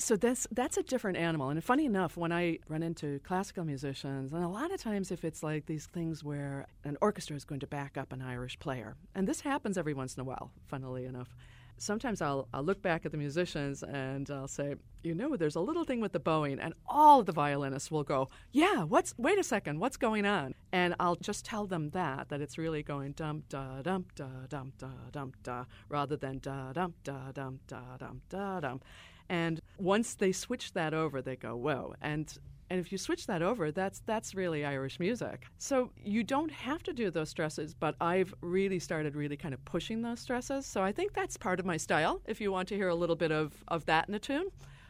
So 0.03 0.17
that's 0.17 0.47
that's 0.51 0.77
a 0.77 0.83
different 0.83 1.17
animal. 1.17 1.51
And 1.51 1.63
funny 1.63 1.87
enough, 1.87 2.17
when 2.17 2.33
I 2.33 2.59
run 2.69 2.83
into 2.83 3.21
classical 3.21 3.65
musicians, 3.65 4.33
and 4.33 4.45
a 4.45 4.49
lot 4.49 4.73
of 4.73 4.81
times 4.81 5.11
if 5.11 5.25
it's 5.25 5.43
like 5.43 5.67
these 5.67 5.87
things 5.87 6.25
where 6.25 6.67
an 6.85 6.97
orchestra 7.01 7.37
is 7.37 7.45
going 7.45 7.61
to 7.61 7.67
back 7.67 7.97
up 7.97 8.13
an 8.13 8.21
Irish 8.23 8.59
player, 8.59 8.97
and 9.15 9.27
this 9.27 9.41
happens 9.41 9.79
every 9.79 9.95
once 9.95 10.17
in 10.17 10.21
a 10.21 10.25
while, 10.25 10.51
funnily 10.67 11.05
enough. 11.07 11.35
Sometimes 11.79 12.21
I'll, 12.23 12.47
I'll 12.55 12.63
look 12.63 12.81
back 12.81 13.05
at 13.05 13.11
the 13.11 13.19
musicians 13.19 13.83
and 13.83 14.31
I'll 14.31 14.47
say, 14.47 14.77
you 15.03 15.15
know, 15.15 15.37
there's 15.37 15.57
a 15.57 15.61
little 15.61 15.85
thing 15.85 16.01
with 16.01 16.13
the 16.13 16.21
bowing, 16.21 16.61
and 16.61 16.75
all 16.87 17.21
of 17.21 17.27
the 17.27 17.33
violinists 17.33 17.91
will 17.91 18.05
go, 18.05 18.29
yeah, 18.53 18.85
what's, 18.85 19.15
wait 19.19 19.39
a 19.39 19.43
second, 19.43 19.81
what's 19.81 19.97
going 19.97 20.25
on? 20.25 20.55
And 20.71 20.95
I'll 21.01 21.17
just 21.17 21.45
tell 21.45 21.67
them 21.67 21.91
that, 21.91 22.29
that 22.29 22.41
it's 22.41 22.57
really 22.57 22.83
going 22.83 23.13
dum 23.13 23.43
da 23.49 23.83
dum 23.83 24.05
da 24.15 24.27
dum 24.49 24.73
da 24.79 24.91
dum 25.11 25.33
da, 25.43 25.65
rather 25.89 26.17
than 26.17 26.39
da 26.39 26.73
dum 26.73 26.95
da 27.03 27.33
dum 27.33 27.59
da 27.67 27.97
dum 27.99 28.21
da 28.29 28.61
dum. 28.61 28.81
And 29.33 29.63
once 29.79 30.13
they 30.13 30.31
switch 30.31 30.75
that 30.75 30.93
over, 30.93 31.23
they 31.23 31.37
go, 31.37 31.57
whoa. 31.57 31.95
And 32.03 32.39
and 32.69 32.79
if 32.79 32.93
you 32.93 32.99
switch 32.99 33.27
that 33.27 33.41
over, 33.41 33.73
that's 33.73 34.03
that's 34.05 34.35
really 34.35 34.63
Irish 34.63 35.01
music. 35.01 35.47
So 35.57 35.91
you 35.97 36.23
don't 36.23 36.51
have 36.51 36.83
to 36.83 36.93
do 36.93 37.11
those 37.11 37.31
stresses, 37.31 37.73
but 37.73 37.95
I've 37.99 38.35
really 38.43 38.79
started 38.79 39.17
really 39.17 39.39
kind 39.39 39.55
of 39.55 39.65
pushing 39.65 40.03
those 40.03 40.21
stresses. 40.21 40.67
So 40.67 40.83
I 40.83 40.93
think 40.93 41.15
that's 41.15 41.39
part 41.39 41.61
of 41.61 41.65
my 41.65 41.79
style. 41.79 42.21
If 42.27 42.43
you 42.43 42.53
want 42.53 42.69
to 42.69 42.77
hear 42.77 42.89
a 42.89 42.95
little 42.95 43.17
bit 43.17 43.33
of, 43.33 43.65
of 43.69 43.87
that 43.87 44.07
in 44.07 44.15
a 44.15 44.19
tune. 44.19 44.49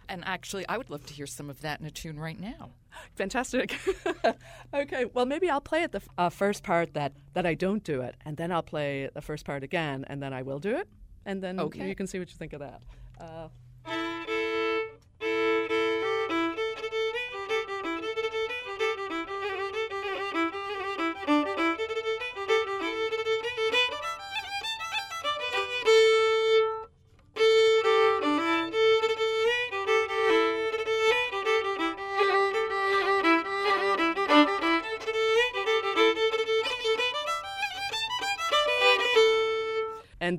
And 0.09 0.25
actually, 0.27 0.69
I 0.69 0.77
would 0.77 0.91
love 0.91 1.07
to 1.07 1.15
hear 1.15 1.29
some 1.29 1.49
of 1.49 1.61
that 1.61 1.81
in 1.81 1.87
a 1.87 1.91
tune 1.91 2.19
right 2.19 2.39
now. 2.39 2.73
Fantastic. 3.15 3.79
okay, 4.75 5.05
well, 5.15 5.25
maybe 5.25 5.49
I'll 5.49 5.61
play 5.61 5.85
it 5.85 5.93
the 5.93 6.03
uh, 6.19 6.29
first 6.29 6.65
part 6.65 6.95
that, 6.95 7.13
that 7.35 7.47
I 7.47 7.55
don't 7.55 7.85
do 7.85 8.01
it, 8.01 8.17
and 8.25 8.37
then 8.37 8.51
I'll 8.51 8.65
play 8.65 9.09
the 9.15 9.23
first 9.23 9.47
part 9.47 9.63
again, 9.63 10.05
and 10.09 10.21
then 10.21 10.33
I 10.33 10.43
will 10.43 10.59
do 10.59 10.77
it, 10.77 10.89
and 11.25 11.41
then 11.41 11.61
okay. 11.61 11.89
you 11.89 11.95
can 11.95 12.09
see 12.09 12.19
what 12.19 12.29
you 12.29 12.37
think 12.37 12.53
of 12.53 12.61
that. 12.61 12.83
Uh, 13.21 13.49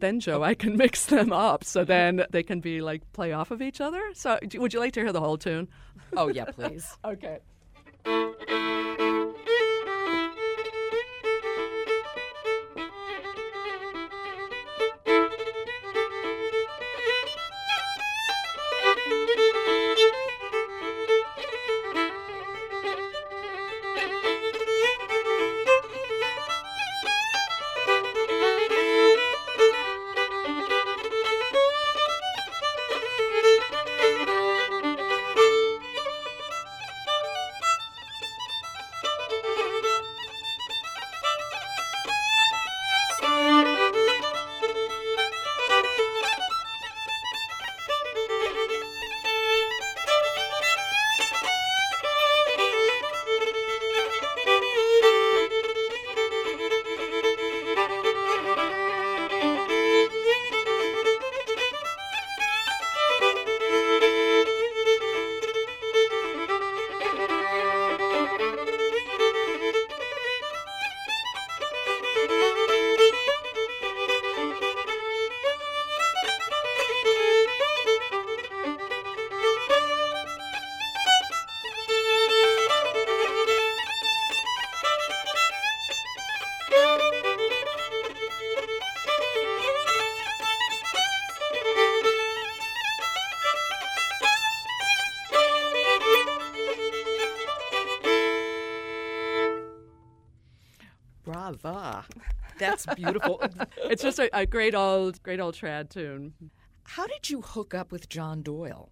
then 0.03 0.19
Joe, 0.19 0.43
I 0.43 0.53
can 0.53 0.75
mix 0.77 1.05
them 1.05 1.31
up 1.31 1.63
so 1.63 1.81
mm-hmm. 1.81 1.87
then 1.87 2.25
they 2.29 2.43
can 2.43 2.59
be 2.59 2.81
like 2.81 3.01
play 3.13 3.31
off 3.31 3.51
of 3.51 3.61
each 3.61 3.81
other. 3.81 4.01
So, 4.13 4.37
would 4.55 4.73
you 4.73 4.79
like 4.79 4.93
to 4.93 4.99
hear 4.99 5.11
the 5.11 5.21
whole 5.21 5.37
tune? 5.37 5.69
Oh 6.15 6.27
yeah, 6.27 6.45
please. 6.45 6.97
okay. 7.05 7.39
That's 102.73 102.95
beautiful. 102.95 103.41
it's 103.83 104.01
just 104.01 104.19
a, 104.19 104.35
a, 104.35 104.45
great 104.45 104.73
old, 104.73 105.21
great 105.21 105.39
old 105.39 105.55
trad 105.55 105.89
tune. 105.89 106.33
How 106.83 107.05
did 107.05 107.29
you 107.29 107.41
hook 107.41 107.73
up 107.73 107.91
with 107.91 108.09
John 108.09 108.41
Doyle? 108.41 108.89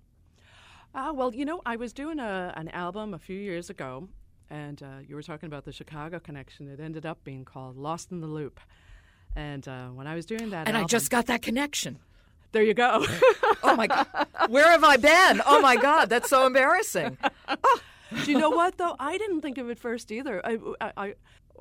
Uh, 0.94 1.12
well, 1.15 1.34
you 1.34 1.46
know, 1.46 1.62
I 1.65 1.78
was 1.78 1.94
doing 1.94 2.20
a, 2.20 2.54
an 2.56 2.70
album 2.70 3.13
a 3.13 3.20
few 3.20 3.38
years 3.39 3.70
ago, 3.70 4.08
and 4.50 4.82
uh, 4.84 5.00
you 5.08 5.15
were 5.15 5.24
talking 5.24 5.48
about 5.48 5.65
the 5.65 5.72
Chicago 5.72 6.20
connection. 6.20 6.67
It 6.67 6.80
ended 6.80 7.06
up 7.06 7.24
being 7.24 7.44
called 7.44 7.78
Lost 7.78 8.12
in 8.12 8.22
the 8.22 8.28
Loop. 8.28 8.60
And 9.36 9.67
uh, 9.67 9.88
when 9.88 10.08
I 10.08 10.15
was 10.15 10.26
doing 10.26 10.50
that, 10.50 10.67
and 10.67 10.76
album, 10.76 10.84
I 10.84 10.88
just 10.88 11.10
got 11.10 11.26
that 11.28 11.41
connection. 11.41 12.00
There 12.52 12.63
you 12.63 12.74
go. 12.74 13.06
oh 13.63 13.76
my 13.76 13.88
God, 13.88 14.08
where 14.50 14.70
have 14.70 14.84
I 14.84 14.98
been? 14.98 15.41
Oh 15.46 15.62
my 15.62 15.78
God, 15.78 16.10
that's 16.10 16.30
so 16.30 16.46
embarrassing. 16.46 17.17
Oh. 17.48 17.80
Do 18.26 18.32
you 18.32 18.38
know 18.38 18.50
what 18.50 18.78
though? 18.78 18.96
I 19.00 19.17
didn't 19.17 19.39
think 19.39 19.58
of 19.58 19.70
it 19.70 19.80
first 19.80 20.12
either. 20.12 20.46
I, 20.46 20.58
I, 20.82 20.91
I 20.98 21.13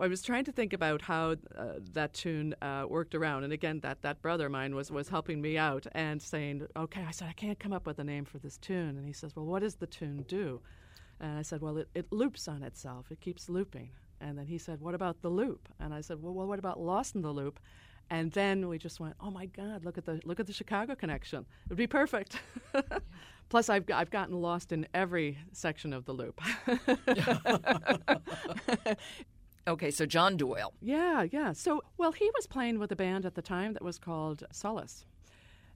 was 0.06 0.22
trying 0.22 0.44
to 0.44 0.52
think 0.52 0.72
about 0.72 1.02
how 1.02 1.32
uh, 1.56 1.74
that 1.92 2.14
tune 2.14 2.54
uh, 2.62 2.86
worked 2.88 3.14
around, 3.14 3.44
and 3.44 3.52
again, 3.52 3.80
that, 3.80 4.02
that 4.02 4.22
brother 4.22 4.46
of 4.46 4.52
mine 4.52 4.74
was, 4.74 4.90
was 4.90 5.08
helping 5.08 5.40
me 5.42 5.58
out 5.58 5.86
and 5.92 6.20
saying, 6.20 6.66
"Okay," 6.76 7.04
I 7.06 7.10
said, 7.10 7.28
"I 7.28 7.32
can't 7.32 7.58
come 7.58 7.72
up 7.72 7.86
with 7.86 7.98
a 7.98 8.04
name 8.04 8.24
for 8.24 8.38
this 8.38 8.56
tune," 8.58 8.96
and 8.96 9.04
he 9.06 9.12
says, 9.12 9.36
"Well, 9.36 9.44
what 9.46 9.60
does 9.60 9.74
the 9.76 9.86
tune 9.86 10.24
do?" 10.28 10.60
And 11.20 11.38
I 11.38 11.42
said, 11.42 11.60
"Well, 11.60 11.76
it, 11.76 11.88
it 11.94 12.10
loops 12.10 12.48
on 12.48 12.62
itself. 12.62 13.10
It 13.10 13.20
keeps 13.20 13.48
looping." 13.48 13.90
And 14.20 14.38
then 14.38 14.46
he 14.46 14.58
said, 14.58 14.80
"What 14.80 14.94
about 14.94 15.22
the 15.22 15.28
loop?" 15.28 15.68
And 15.78 15.92
I 15.92 16.00
said, 16.00 16.22
"Well, 16.22 16.32
well 16.32 16.46
what 16.46 16.58
about 16.58 16.80
Lost 16.80 17.14
in 17.14 17.22
the 17.22 17.32
Loop?" 17.32 17.60
And 18.08 18.32
then 18.32 18.68
we 18.68 18.78
just 18.78 19.00
went, 19.00 19.14
"Oh 19.20 19.30
my 19.30 19.46
God! 19.46 19.84
Look 19.84 19.98
at 19.98 20.04
the 20.04 20.20
look 20.24 20.40
at 20.40 20.46
the 20.46 20.52
Chicago 20.52 20.94
connection. 20.94 21.40
It 21.64 21.70
would 21.70 21.78
be 21.78 21.86
perfect." 21.86 22.40
Plus, 23.50 23.68
I've 23.68 23.84
I've 23.92 24.10
gotten 24.10 24.40
lost 24.40 24.72
in 24.72 24.86
every 24.94 25.38
section 25.52 25.92
of 25.92 26.04
the 26.06 26.12
loop. 26.12 26.40
Okay, 29.68 29.90
so 29.90 30.06
John 30.06 30.36
Doyle. 30.36 30.72
Yeah, 30.80 31.26
yeah. 31.30 31.52
So, 31.52 31.82
well, 31.98 32.12
he 32.12 32.30
was 32.34 32.46
playing 32.46 32.78
with 32.78 32.90
a 32.92 32.96
band 32.96 33.26
at 33.26 33.34
the 33.34 33.42
time 33.42 33.74
that 33.74 33.82
was 33.82 33.98
called 33.98 34.42
Solas. 34.52 35.04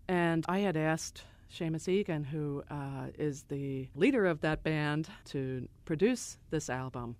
And 0.09 0.45
I 0.49 0.61
had 0.61 0.77
asked 0.77 1.23
Seamus 1.53 1.89
Egan, 1.89 2.25
who 2.25 2.65
uh, 2.71 3.09
is 3.19 3.45
the 3.45 3.89
leader 3.95 4.27
of 4.27 4.41
that 4.41 4.63
band, 4.63 5.09
to 5.27 5.69
produce 5.85 6.39
this 6.51 6.69
album. 6.69 7.17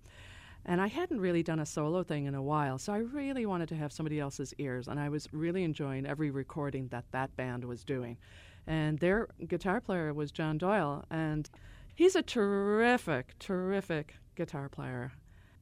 And 0.65 0.81
I 0.81 0.87
hadn't 0.87 1.21
really 1.21 1.43
done 1.43 1.59
a 1.59 1.65
solo 1.65 2.03
thing 2.03 2.25
in 2.25 2.33
a 2.33 2.41
while, 2.41 2.79
so 2.79 2.91
I 2.91 2.97
really 2.97 3.45
wanted 3.45 3.69
to 3.69 3.75
have 3.75 3.93
somebody 3.93 4.19
else's 4.19 4.53
ears. 4.57 4.87
And 4.87 4.99
I 4.99 5.09
was 5.09 5.29
really 5.31 5.63
enjoying 5.63 6.07
every 6.07 6.31
recording 6.31 6.87
that 6.87 7.05
that 7.11 7.35
band 7.37 7.63
was 7.63 7.83
doing. 7.83 8.17
And 8.65 8.97
their 8.97 9.27
guitar 9.47 9.79
player 9.79 10.11
was 10.11 10.31
John 10.31 10.57
Doyle, 10.57 11.05
and 11.11 11.47
he's 11.93 12.15
a 12.15 12.23
terrific, 12.23 13.37
terrific 13.37 14.15
guitar 14.35 14.67
player 14.67 15.11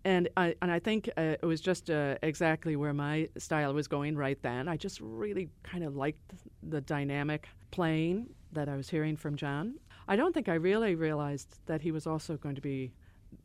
and 0.06 0.30
I 0.36 0.56
and 0.62 0.72
I 0.72 0.80
think 0.80 1.10
uh, 1.18 1.36
it 1.42 1.46
was 1.46 1.62
just 1.62 1.90
uh, 1.90 2.16
exactly 2.22 2.76
where 2.76 2.94
my 2.94 3.30
style 3.38 3.74
was 3.74 3.88
going 3.88 4.16
right 4.18 4.42
then. 4.42 4.68
I 4.68 4.78
just 4.78 5.00
really 5.02 5.50
kind 5.64 5.84
of 5.84 5.96
liked 5.96 6.34
the 6.62 6.82
dynamic 6.82 7.48
playing 7.72 8.28
that 8.52 8.70
I 8.70 8.76
was 8.76 8.90
hearing 8.90 9.16
from 9.18 9.36
John. 9.36 9.76
I 10.08 10.16
don't 10.16 10.34
think 10.34 10.50
I 10.50 10.56
really 10.56 10.96
realized 10.96 11.60
that 11.66 11.82
he 11.82 11.92
was 11.92 12.06
also 12.06 12.38
going 12.38 12.56
to 12.56 12.62
be 12.62 12.92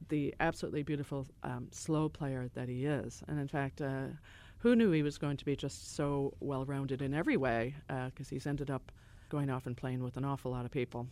the 0.08 0.34
absolutely 0.40 0.82
beautiful 0.82 1.26
um, 1.42 1.68
slow 1.70 2.08
player 2.08 2.50
that 2.54 2.68
he 2.68 2.84
is. 2.84 3.22
And 3.28 3.38
in 3.38 3.48
fact, 3.48 3.80
uh, 3.80 4.08
who 4.58 4.74
knew 4.74 4.90
he 4.90 5.02
was 5.02 5.18
going 5.18 5.36
to 5.36 5.44
be 5.44 5.54
just 5.54 5.94
so 5.94 6.34
well 6.40 6.64
rounded 6.64 7.00
in 7.00 7.14
every 7.14 7.36
way? 7.36 7.74
Because 7.86 8.26
uh, 8.26 8.30
he's 8.30 8.46
ended 8.46 8.70
up 8.70 8.90
going 9.28 9.50
off 9.50 9.66
and 9.66 9.76
playing 9.76 10.02
with 10.02 10.16
an 10.16 10.24
awful 10.24 10.50
lot 10.50 10.64
of 10.64 10.70
people. 10.70 11.06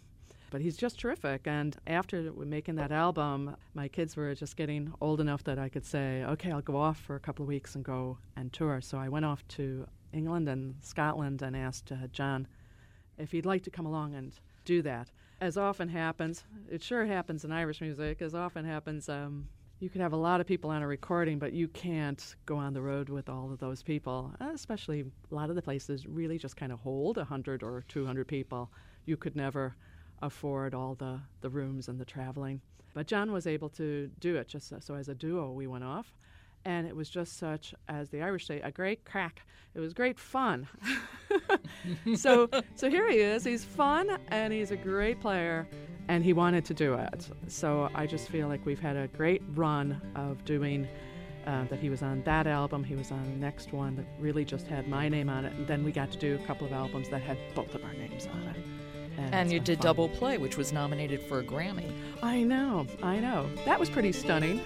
But 0.51 0.61
he's 0.61 0.77
just 0.77 0.99
terrific. 0.99 1.47
And 1.47 1.77
after 1.87 2.33
making 2.33 2.77
that 2.77 2.93
album, 2.93 3.57
my 3.75 3.89
kids 3.89 4.17
were 4.17 4.35
just 4.35 4.57
getting 4.57 4.93
old 5.01 5.21
enough 5.21 5.45
that 5.45 5.59
I 5.59 5.69
could 5.69 5.85
say, 5.85 6.25
okay, 6.25 6.53
I'll 6.53 6.63
go 6.63 6.77
off 6.77 6.99
for 6.99 7.17
a 7.17 7.21
couple 7.21 7.43
of 7.43 7.49
weeks 7.49 7.75
and 7.75 7.85
go 7.85 8.19
and 8.37 8.53
tour. 8.53 8.81
So 8.81 8.99
I 8.99 9.09
went 9.09 9.25
off 9.25 9.47
to 9.49 9.87
England 10.13 10.49
and 10.49 10.77
Scotland 10.81 11.43
and 11.43 11.57
asked 11.57 11.91
uh, 11.93 12.07
John 12.13 12.47
if 13.19 13.33
he'd 13.33 13.47
like 13.47 13.63
to 13.65 13.71
come 13.71 13.87
along 13.87 14.15
and 14.15 14.33
do 14.65 14.83
that. 14.83 15.11
As 15.41 15.59
often 15.59 15.89
happens, 15.89 16.45
it 16.71 16.83
sure 16.83 17.05
happens 17.05 17.45
in 17.45 17.53
Irish 17.53 17.81
music, 17.81 18.23
as 18.23 18.35
often 18.35 18.65
happens, 18.65 19.09
um, 19.09 19.49
you 19.79 19.91
can 19.91 20.01
have 20.01 20.15
a 20.15 20.17
lot 20.17 20.41
of 20.41 20.47
people 20.47 20.71
on 20.71 20.83
a 20.83 20.87
recording, 20.87 21.39
but 21.39 21.53
you 21.53 21.69
can't 21.69 22.37
go 22.47 22.57
on 22.57 22.73
the 22.73 22.81
road 22.81 23.11
with 23.11 23.29
all 23.29 23.53
of 23.53 23.59
those 23.59 23.83
people. 23.83 24.33
Especially 24.41 25.05
a 25.31 25.35
lot 25.35 25.51
of 25.51 25.57
the 25.57 25.61
places 25.61 26.07
really 26.07 26.39
just 26.39 26.57
kind 26.57 26.73
of 26.73 26.81
hold 26.81 27.19
100 27.19 27.63
or 27.63 27.85
200 27.89 28.27
people. 28.27 28.71
You 29.05 29.19
could 29.19 29.37
never 29.37 29.77
afford 30.23 30.75
all 30.75 30.95
the, 30.95 31.21
the 31.41 31.51
rooms 31.51 31.89
and 31.89 32.01
the 32.01 32.05
traveling. 32.05 32.61
But 32.95 33.07
John 33.07 33.33
was 33.33 33.47
able 33.47 33.69
to 33.71 34.11
do 34.21 34.37
it 34.37 34.49
just 34.49 34.69
so, 34.69 34.79
so 34.81 34.95
as 34.95 35.09
a 35.09 35.15
duo 35.15 35.53
we 35.53 35.67
went 35.67 35.85
off. 35.85 36.15
And 36.65 36.87
it 36.87 36.97
was 36.97 37.09
just 37.09 37.39
such, 37.39 37.75
as 37.89 38.11
the 38.11 38.23
Irish 38.23 38.47
say, 38.47 38.61
a 38.61 38.73
great 38.73 39.05
crack. 39.05 39.43
It 39.75 39.81
was 39.81 39.93
great 39.93 40.19
fun. 40.19 40.67
so, 42.17 42.49
so 42.75 42.91
here 42.91 43.09
he 43.09 43.19
is. 43.19 43.45
He's 43.45 43.65
fun 43.65 44.19
and 44.29 44.53
he's 44.53 44.73
a 44.73 44.77
great 44.77 45.21
player, 45.21 45.69
and 46.09 46.25
he 46.25 46.33
wanted 46.33 46.65
to 46.65 46.75
do 46.75 46.95
it. 46.95 47.29
So 47.47 47.89
I 47.95 48.07
just 48.07 48.29
feel 48.29 48.49
like 48.49 48.67
we've 48.67 48.81
had 48.81 48.97
a 48.97 49.07
great 49.09 49.43
run 49.55 50.01
of 50.17 50.45
doing 50.45 50.89
uh, 51.47 51.65
that 51.67 51.79
he 51.79 51.89
was 51.89 52.03
on 52.03 52.23
that 52.25 52.47
album. 52.47 52.83
He 52.83 52.97
was 52.97 53.13
on 53.13 53.23
the 53.23 53.37
next 53.37 53.73
one 53.73 53.95
that 53.97 54.07
really 54.19 54.45
just 54.45 54.67
had 54.67 54.89
my 54.89 55.09
name 55.09 55.29
on 55.29 55.45
it. 55.45 55.53
And 55.53 55.67
then 55.67 55.85
we 55.85 55.93
got 55.93 56.11
to 56.13 56.19
do 56.19 56.35
a 56.35 56.47
couple 56.47 56.67
of 56.67 56.73
albums 56.73 57.09
that 57.11 57.23
had 57.23 57.39
both 57.55 57.75
of 57.75 57.85
our 57.85 57.93
names 57.93 58.27
on 58.27 58.43
it. 58.43 58.57
And, 59.17 59.35
and 59.35 59.53
you 59.53 59.61
did 59.61 59.79
fun. 59.79 59.85
Double 59.87 60.09
Play, 60.09 60.39
which 60.39 60.57
was 60.57 60.73
nominated 60.73 61.21
for 61.21 61.41
a 61.41 61.45
Grammy. 61.45 61.91
I 62.23 62.43
know, 62.43 62.87
I 63.03 63.19
know. 63.21 63.49
That 63.65 63.81
was 63.81 63.89
pretty 63.89 64.13
stunning. 64.13 64.61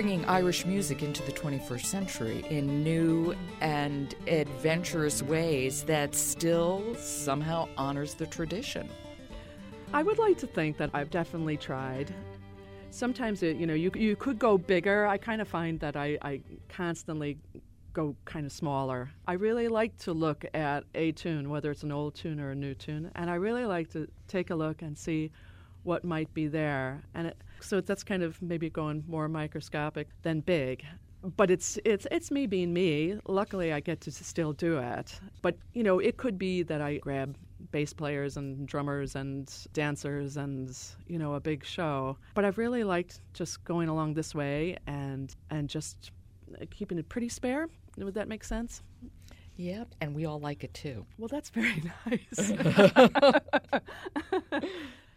Irish 0.00 0.64
music 0.64 1.02
into 1.02 1.22
the 1.24 1.32
21st 1.32 1.84
century 1.84 2.42
in 2.48 2.82
new 2.82 3.34
and 3.60 4.14
adventurous 4.28 5.22
ways 5.22 5.82
that 5.82 6.14
still 6.14 6.94
somehow 6.94 7.68
honors 7.76 8.14
the 8.14 8.26
tradition. 8.26 8.88
I 9.92 10.02
would 10.02 10.16
like 10.16 10.38
to 10.38 10.46
think 10.46 10.78
that 10.78 10.88
I've 10.94 11.10
definitely 11.10 11.58
tried. 11.58 12.14
Sometimes 12.90 13.42
it, 13.42 13.58
you 13.58 13.66
know, 13.66 13.74
you 13.74 13.90
you 13.94 14.16
could 14.16 14.38
go 14.38 14.56
bigger. 14.56 15.06
I 15.06 15.18
kind 15.18 15.42
of 15.42 15.48
find 15.48 15.78
that 15.80 15.96
I, 15.96 16.16
I 16.22 16.40
constantly 16.70 17.36
go 17.92 18.16
kind 18.24 18.46
of 18.46 18.52
smaller. 18.52 19.10
I 19.26 19.34
really 19.34 19.68
like 19.68 19.98
to 19.98 20.14
look 20.14 20.46
at 20.54 20.84
a 20.94 21.12
tune, 21.12 21.50
whether 21.50 21.70
it's 21.70 21.82
an 21.82 21.92
old 21.92 22.14
tune 22.14 22.40
or 22.40 22.52
a 22.52 22.54
new 22.54 22.72
tune, 22.72 23.10
and 23.16 23.28
I 23.28 23.34
really 23.34 23.66
like 23.66 23.90
to 23.90 24.08
take 24.28 24.48
a 24.48 24.54
look 24.54 24.80
and 24.80 24.96
see 24.96 25.30
what 25.82 26.04
might 26.04 26.32
be 26.32 26.46
there. 26.46 27.02
And 27.14 27.26
it, 27.26 27.36
so 27.62 27.80
that's 27.80 28.02
kind 28.02 28.22
of 28.22 28.40
maybe 28.42 28.70
going 28.70 29.04
more 29.06 29.28
microscopic 29.28 30.08
than 30.22 30.40
big. 30.40 30.84
But 31.36 31.50
it's 31.50 31.78
it's 31.84 32.06
it's 32.10 32.30
me 32.30 32.46
being 32.46 32.72
me. 32.72 33.18
Luckily, 33.26 33.72
I 33.72 33.80
get 33.80 34.00
to 34.02 34.10
still 34.10 34.52
do 34.54 34.78
it. 34.78 35.20
But 35.42 35.56
you 35.74 35.82
know, 35.82 35.98
it 35.98 36.16
could 36.16 36.38
be 36.38 36.62
that 36.62 36.80
I 36.80 36.96
grab 36.96 37.36
bass 37.72 37.92
players 37.92 38.36
and 38.36 38.66
drummers 38.66 39.16
and 39.16 39.52
dancers 39.74 40.36
and 40.38 40.76
you 41.06 41.18
know 41.18 41.34
a 41.34 41.40
big 41.40 41.64
show. 41.64 42.16
But 42.34 42.46
I've 42.46 42.56
really 42.56 42.84
liked 42.84 43.20
just 43.34 43.62
going 43.64 43.88
along 43.88 44.14
this 44.14 44.34
way 44.34 44.78
and 44.86 45.34
and 45.50 45.68
just 45.68 46.10
uh, 46.60 46.64
keeping 46.70 46.98
it 46.98 47.08
pretty 47.08 47.28
spare. 47.28 47.68
Would 47.98 48.14
that 48.14 48.28
make 48.28 48.44
sense? 48.44 48.82
Yep, 49.56 49.94
and 50.00 50.14
we 50.14 50.24
all 50.24 50.40
like 50.40 50.64
it 50.64 50.72
too. 50.72 51.04
Well, 51.18 51.28
that's 51.28 51.50
very 51.50 51.82
nice. 52.06 52.52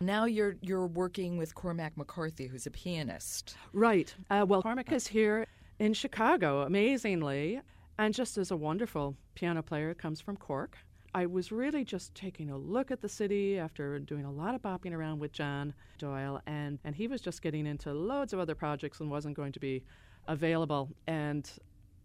now 0.06 0.26
you're 0.26 0.56
you're 0.62 0.88
working 0.88 1.38
with 1.38 1.56
Cormac 1.56 1.98
McCarthy, 1.98 2.48
who's 2.48 2.66
a 2.66 2.72
pianist. 2.72 3.56
Right. 3.74 4.14
Uh, 4.30 4.46
well, 4.48 4.62
Cormac 4.62 4.92
is 4.92 5.08
here 5.08 5.48
in 5.80 5.94
Chicago, 5.94 6.62
amazingly, 6.62 7.62
and 7.98 8.14
just 8.14 8.38
as 8.38 8.52
a 8.52 8.58
wonderful 8.58 9.16
piano 9.36 9.62
player, 9.62 9.94
comes 9.94 10.22
from 10.22 10.38
Cork. 10.38 10.78
I 11.16 11.28
was 11.28 11.52
really 11.52 11.84
just 11.84 12.16
taking 12.16 12.50
a 12.50 12.58
look 12.58 12.90
at 12.90 13.02
the 13.02 13.10
city 13.10 13.60
after 13.60 14.00
doing 14.00 14.26
a 14.26 14.32
lot 14.32 14.56
of 14.56 14.64
bopping 14.64 14.94
around 14.94 15.20
with 15.20 15.32
John 15.32 15.74
Doyle, 16.00 16.42
and, 16.48 16.80
and 16.84 16.96
he 16.96 17.08
was 17.08 17.22
just 17.22 17.44
getting 17.44 17.68
into 17.68 17.94
loads 17.94 18.34
of 18.34 18.40
other 18.40 18.56
projects 18.56 19.00
and 19.00 19.12
wasn't 19.12 19.36
going 19.36 19.52
to 19.52 19.60
be 19.60 19.84
available. 20.28 20.90
And 21.08 21.50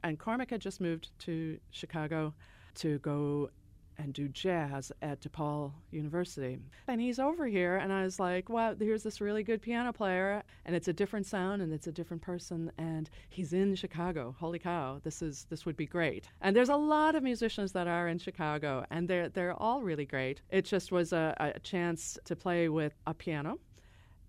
and 0.04 0.18
Cormac 0.18 0.50
had 0.50 0.61
just 0.61 0.80
moved 0.80 1.11
to 1.20 1.58
Chicago 1.70 2.34
to 2.76 2.98
go 2.98 3.50
and 3.98 4.12
do 4.14 4.28
jazz 4.28 4.92
at 5.02 5.20
DePaul 5.20 5.72
University. 5.90 6.58
And 6.87 7.00
he's 7.00 7.18
over 7.18 7.46
here, 7.46 7.76
and 7.76 7.92
I 7.92 8.04
was 8.04 8.18
like, 8.20 8.48
wow, 8.48 8.74
here's 8.78 9.02
this 9.02 9.20
really 9.20 9.42
good 9.42 9.61
piano 9.61 9.92
player, 9.92 10.42
and 10.64 10.74
it's 10.74 10.88
a 10.88 10.92
different 10.92 11.26
sound, 11.26 11.62
and 11.62 11.72
it's 11.72 11.87
a 11.87 11.92
different 11.92 12.22
person, 12.22 12.70
and 12.78 13.11
he's 13.28 13.52
in 13.52 13.74
Chicago. 13.74 14.34
Holy 14.38 14.58
cow, 14.58 15.00
this 15.02 15.22
is 15.22 15.46
this 15.50 15.66
would 15.66 15.76
be 15.76 15.87
great. 15.87 16.28
And 16.40 16.54
there's 16.54 16.68
a 16.68 16.76
lot 16.76 17.14
of 17.14 17.22
musicians 17.22 17.72
that 17.72 17.87
are 17.87 18.08
in 18.08 18.18
Chicago, 18.18 18.84
and 18.90 19.08
they're 19.08 19.28
they're 19.28 19.54
all 19.54 19.82
really 19.82 20.06
great. 20.06 20.42
It 20.50 20.64
just 20.64 20.92
was 20.92 21.12
a, 21.12 21.34
a 21.38 21.58
chance 21.61 22.18
to 22.24 22.37
play 22.37 22.68
with 22.68 22.94
a 23.06 23.14
piano 23.14 23.58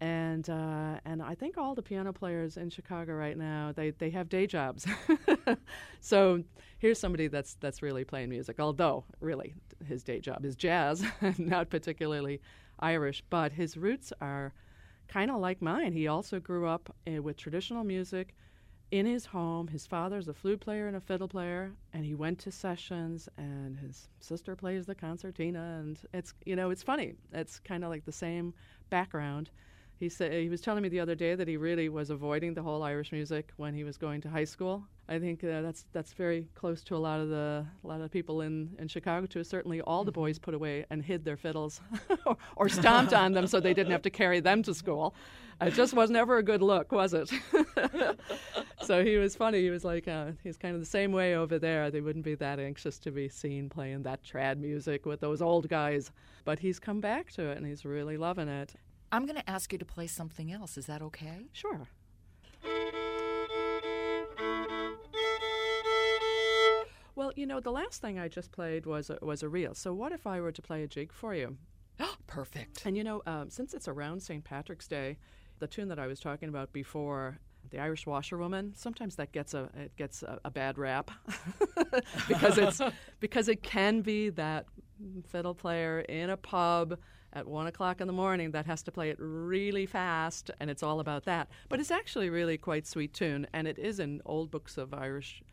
and 0.01 0.49
uh, 0.49 0.99
and 1.05 1.21
I 1.21 1.35
think 1.35 1.57
all 1.57 1.75
the 1.75 1.81
piano 1.81 2.13
players 2.13 2.57
in 2.57 2.69
Chicago 2.69 3.13
right 3.13 3.37
now 3.37 3.73
they, 3.75 3.91
they 3.91 4.09
have 4.11 4.29
day 4.29 4.47
jobs. 4.47 4.85
so 5.99 6.43
here's 6.77 6.99
somebody 6.99 7.27
that's 7.27 7.55
that's 7.55 7.81
really 7.81 8.03
playing 8.03 8.29
music. 8.29 8.59
Although 8.59 9.03
really 9.19 9.53
his 9.85 10.03
day 10.03 10.19
job 10.19 10.45
is 10.45 10.55
jazz, 10.55 11.03
not 11.37 11.69
particularly 11.69 12.41
Irish, 12.79 13.23
but 13.29 13.51
his 13.51 13.75
roots 13.75 14.13
are 14.21 14.53
kind 15.07 15.31
of 15.31 15.39
like 15.39 15.61
mine. 15.61 15.91
He 15.91 16.07
also 16.07 16.39
grew 16.39 16.67
up 16.67 16.95
uh, 17.07 17.21
with 17.21 17.35
traditional 17.35 17.83
music 17.83 18.35
in 18.91 19.05
his 19.05 19.25
home. 19.25 19.67
His 19.67 19.85
father's 19.85 20.27
a 20.29 20.33
flute 20.33 20.61
player 20.61 20.87
and 20.87 20.95
a 20.95 21.01
fiddle 21.01 21.27
player, 21.27 21.71
and 21.93 22.05
he 22.05 22.15
went 22.15 22.39
to 22.39 22.51
sessions. 22.51 23.27
And 23.37 23.77
his 23.77 24.07
sister 24.21 24.55
plays 24.55 24.85
the 24.85 24.95
concertina, 24.95 25.79
and 25.79 25.99
it's 26.13 26.33
you 26.45 26.55
know 26.55 26.69
it's 26.69 26.83
funny. 26.83 27.15
It's 27.33 27.59
kind 27.59 27.83
of 27.83 27.89
like 27.89 28.05
the 28.05 28.13
same 28.13 28.53
background 28.89 29.49
he 29.99 30.07
said 30.07 30.31
he 30.31 30.47
was 30.47 30.61
telling 30.61 30.81
me 30.81 30.87
the 30.87 31.01
other 31.01 31.13
day 31.13 31.35
that 31.35 31.47
he 31.47 31.57
really 31.57 31.89
was 31.89 32.09
avoiding 32.09 32.53
the 32.53 32.61
whole 32.63 32.83
Irish 32.83 33.11
music 33.11 33.51
when 33.57 33.73
he 33.73 33.83
was 33.83 33.97
going 33.97 34.21
to 34.21 34.29
high 34.29 34.45
school. 34.45 34.85
I 35.09 35.19
think 35.19 35.43
uh, 35.43 35.61
that's 35.61 35.85
that's 35.91 36.13
very 36.13 36.47
close 36.55 36.83
to 36.83 36.95
a 36.95 36.97
lot 36.97 37.19
of 37.19 37.27
the 37.27 37.65
a 37.83 37.87
lot 37.87 37.99
of 37.99 38.09
people 38.09 38.41
in, 38.41 38.69
in 38.79 38.87
Chicago 38.87 39.25
too. 39.25 39.43
Certainly, 39.43 39.81
all 39.81 40.05
the 40.05 40.11
boys 40.11 40.39
put 40.39 40.53
away 40.53 40.85
and 40.89 41.03
hid 41.03 41.25
their 41.25 41.35
fiddles, 41.35 41.81
or, 42.25 42.37
or 42.55 42.69
stomped 42.69 43.13
on 43.13 43.33
them 43.33 43.45
so 43.45 43.59
they 43.59 43.73
didn't 43.73 43.91
have 43.91 44.01
to 44.03 44.09
carry 44.09 44.39
them 44.39 44.63
to 44.63 44.73
school. 44.73 45.15
It 45.61 45.73
just 45.73 45.93
was 45.93 46.09
never 46.09 46.37
a 46.37 46.43
good 46.43 46.61
look, 46.61 46.93
was 46.93 47.13
it? 47.13 47.29
so 48.81 49.03
he 49.03 49.17
was 49.17 49.35
funny. 49.35 49.61
He 49.61 49.69
was 49.69 49.83
like 49.83 50.07
uh, 50.07 50.31
he's 50.41 50.57
kind 50.57 50.75
of 50.75 50.79
the 50.79 50.87
same 50.87 51.11
way 51.11 51.35
over 51.35 51.59
there. 51.59 51.91
They 51.91 51.99
wouldn't 51.99 52.23
be 52.23 52.35
that 52.35 52.57
anxious 52.59 52.99
to 52.99 53.11
be 53.11 53.27
seen 53.27 53.67
playing 53.67 54.03
that 54.03 54.23
trad 54.23 54.59
music 54.59 55.05
with 55.05 55.19
those 55.19 55.41
old 55.41 55.67
guys, 55.67 56.11
but 56.45 56.59
he's 56.59 56.79
come 56.79 57.01
back 57.01 57.33
to 57.33 57.49
it 57.49 57.57
and 57.57 57.65
he's 57.65 57.83
really 57.83 58.15
loving 58.15 58.47
it. 58.47 58.75
I'm 59.11 59.25
going 59.25 59.37
to 59.37 59.49
ask 59.49 59.71
you 59.71 59.79
to 59.79 59.85
play 59.85 60.07
something 60.07 60.51
else. 60.51 60.77
Is 60.77 60.85
that 60.85 61.01
okay? 61.01 61.47
Sure. 61.51 61.87
Well, 67.15 67.33
you 67.35 67.45
know, 67.45 67.59
the 67.59 67.71
last 67.71 68.01
thing 68.01 68.17
I 68.17 68.27
just 68.27 68.51
played 68.51 68.85
was 68.85 69.09
a, 69.09 69.17
was 69.21 69.43
a 69.43 69.49
reel. 69.49 69.73
So, 69.73 69.93
what 69.93 70.11
if 70.11 70.25
I 70.25 70.39
were 70.39 70.51
to 70.51 70.61
play 70.61 70.83
a 70.83 70.87
jig 70.87 71.11
for 71.11 71.33
you? 71.35 71.57
Perfect. 72.27 72.85
And 72.85 72.95
you 72.95 73.03
know, 73.03 73.21
um, 73.25 73.49
since 73.49 73.73
it's 73.73 73.87
around 73.87 74.21
St. 74.21 74.43
Patrick's 74.43 74.87
Day, 74.87 75.17
the 75.59 75.67
tune 75.67 75.89
that 75.89 75.99
I 75.99 76.07
was 76.07 76.19
talking 76.19 76.47
about 76.47 76.71
before, 76.71 77.39
the 77.71 77.79
Irish 77.79 78.07
Washerwoman, 78.07 78.73
sometimes 78.75 79.15
that 79.17 79.31
gets 79.31 79.53
a 79.53 79.69
it 79.75 79.95
gets 79.97 80.23
a, 80.23 80.39
a 80.45 80.49
bad 80.49 80.77
rap 80.77 81.11
because 82.27 82.57
it's 82.57 82.81
because 83.19 83.49
it 83.49 83.63
can 83.63 84.01
be 84.01 84.29
that 84.29 84.65
fiddle 85.27 85.53
player 85.53 85.99
in 86.01 86.29
a 86.29 86.37
pub 86.37 86.97
at 87.33 87.47
one 87.47 87.67
o'clock 87.67 88.01
in 88.01 88.07
the 88.07 88.13
morning 88.13 88.51
that 88.51 88.65
has 88.65 88.81
to 88.83 88.91
play 88.91 89.09
it 89.09 89.17
really 89.19 89.85
fast, 89.85 90.51
and 90.59 90.69
it's 90.69 90.83
all 90.83 90.99
about 90.99 91.25
that. 91.25 91.49
But 91.69 91.79
it's 91.79 91.91
actually 91.91 92.29
really 92.29 92.57
quite 92.57 92.87
sweet 92.87 93.13
tune, 93.13 93.47
and 93.53 93.67
it 93.67 93.77
is 93.77 93.99
in 93.99 94.21
old 94.25 94.51
books 94.51 94.77
of 94.77 94.93
Irish 94.93 95.43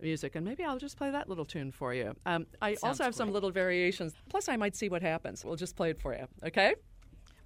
music. 0.00 0.34
And 0.36 0.44
maybe 0.44 0.64
I'll 0.64 0.78
just 0.78 0.96
play 0.96 1.10
that 1.10 1.28
little 1.28 1.44
tune 1.44 1.72
for 1.72 1.94
you. 1.94 2.14
Um, 2.26 2.46
I 2.60 2.74
Sounds 2.74 2.84
also 2.84 3.04
have 3.04 3.12
great. 3.12 3.18
some 3.18 3.32
little 3.32 3.50
variations. 3.50 4.14
Plus, 4.28 4.48
I 4.48 4.56
might 4.56 4.76
see 4.76 4.88
what 4.88 5.02
happens. 5.02 5.44
We'll 5.44 5.56
just 5.56 5.76
play 5.76 5.90
it 5.90 6.00
for 6.00 6.14
you. 6.14 6.26
Okay? 6.44 6.74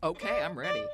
Okay, 0.03 0.43
I'm 0.43 0.59
ready. 0.59 0.85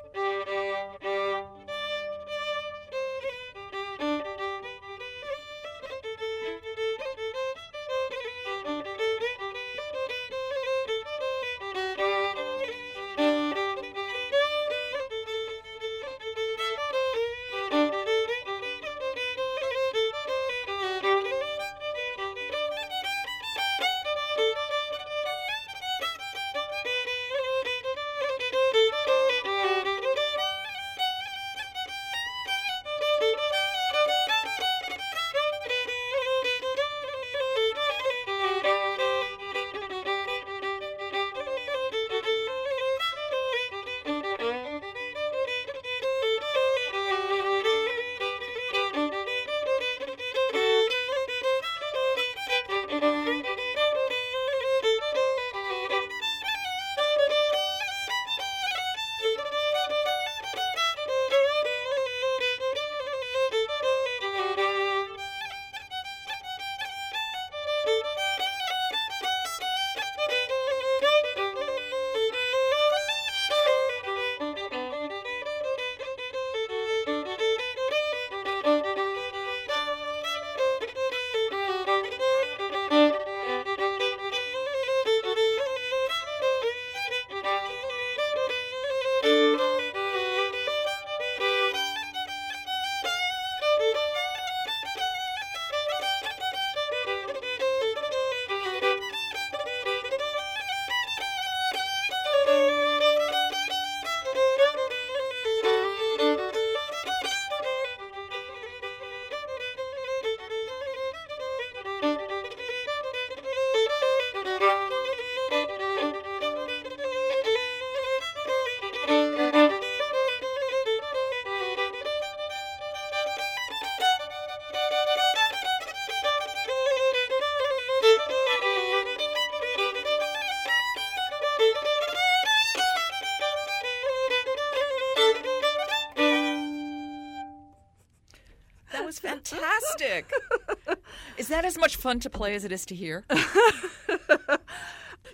As 141.67 141.77
much 141.77 141.97
fun 141.97 142.21
to 142.21 142.31
play 142.31 142.55
as 142.55 142.65
it 142.65 142.73
is 142.73 142.87
to 142.87 142.95
hear? 142.95 143.25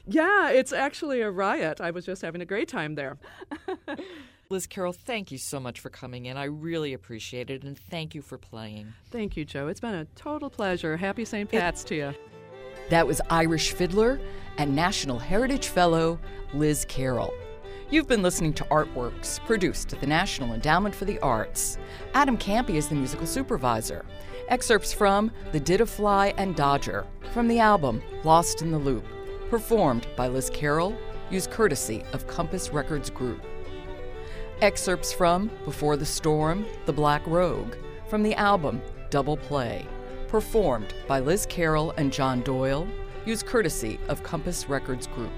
yeah, 0.07 0.51
it's 0.51 0.72
actually 0.72 1.20
a 1.20 1.30
riot. 1.30 1.80
I 1.80 1.91
was 1.91 2.05
just 2.05 2.22
having 2.22 2.41
a 2.41 2.47
great 2.47 2.68
time 2.68 2.95
there. 2.95 3.18
Liz 4.49 4.66
Carroll, 4.66 4.93
thank 4.93 5.30
you 5.30 5.39
so 5.39 5.59
much 5.59 5.80
for 5.80 5.89
coming 5.89 6.26
in. 6.26 6.37
I 6.37 6.45
really 6.45 6.93
appreciate 6.93 7.49
it, 7.49 7.62
and 7.62 7.78
thank 7.78 8.14
you 8.14 8.20
for 8.20 8.37
playing. 8.37 8.93
Thank 9.11 9.37
you, 9.37 9.45
Joe. 9.45 9.68
It's 9.68 9.80
been 9.80 9.95
a 9.95 10.05
total 10.16 10.51
pleasure. 10.51 10.97
Happy 10.97 11.24
St. 11.24 11.51
Pat's 11.51 11.85
it, 11.85 11.89
to 11.89 11.95
you. 11.95 12.14
That 12.91 13.07
was 13.07 13.20
Irish 13.30 13.72
fiddler 13.72 14.20
and 14.59 14.76
National 14.76 15.18
Heritage 15.18 15.68
Fellow 15.68 16.18
Liz 16.53 16.85
Carroll. 16.87 17.33
You've 17.93 18.09
been 18.09 18.22
listening 18.22 18.55
to 18.55 18.64
Artworks, 18.70 19.38
produced 19.45 19.93
at 19.93 20.01
the 20.01 20.07
National 20.07 20.55
Endowment 20.55 20.95
for 20.95 21.05
the 21.05 21.18
Arts. 21.18 21.76
Adam 22.14 22.38
Kampe 22.38 22.70
is 22.70 22.88
the 22.88 22.95
musical 22.95 23.26
supervisor. 23.26 24.07
Excerpts 24.49 24.95
from 24.95 25.30
The 25.53 25.61
Did-a-Fly 25.61 26.32
and 26.38 26.57
Dodger 26.57 27.05
from 27.34 27.49
the 27.49 27.59
album 27.59 28.03
Lost 28.24 28.62
in 28.62 28.70
the 28.70 28.78
Loop, 28.78 29.05
performed 29.51 30.07
by 30.16 30.26
Liz 30.26 30.49
Carroll, 30.49 30.97
use 31.30 31.47
courtesy 31.47 32.03
of 32.14 32.26
Compass 32.26 32.70
Records 32.70 33.11
Group. 33.11 33.45
Excerpts 34.62 35.12
from 35.12 35.51
Before 35.66 35.99
the 35.99 36.07
Storm, 36.07 36.64
The 36.86 36.95
Black 36.95 37.20
Rogue, 37.26 37.74
from 38.09 38.22
the 38.22 38.34
album 38.36 38.80
Double 39.11 39.36
Play, 39.36 39.86
performed 40.28 40.95
by 41.07 41.20
Liz 41.20 41.45
Carroll 41.45 41.90
and 41.99 42.11
John 42.11 42.40
Doyle, 42.40 42.88
use 43.26 43.43
courtesy 43.43 44.01
of 44.09 44.22
Compass 44.22 44.66
Records 44.66 45.07
Group. 45.09 45.30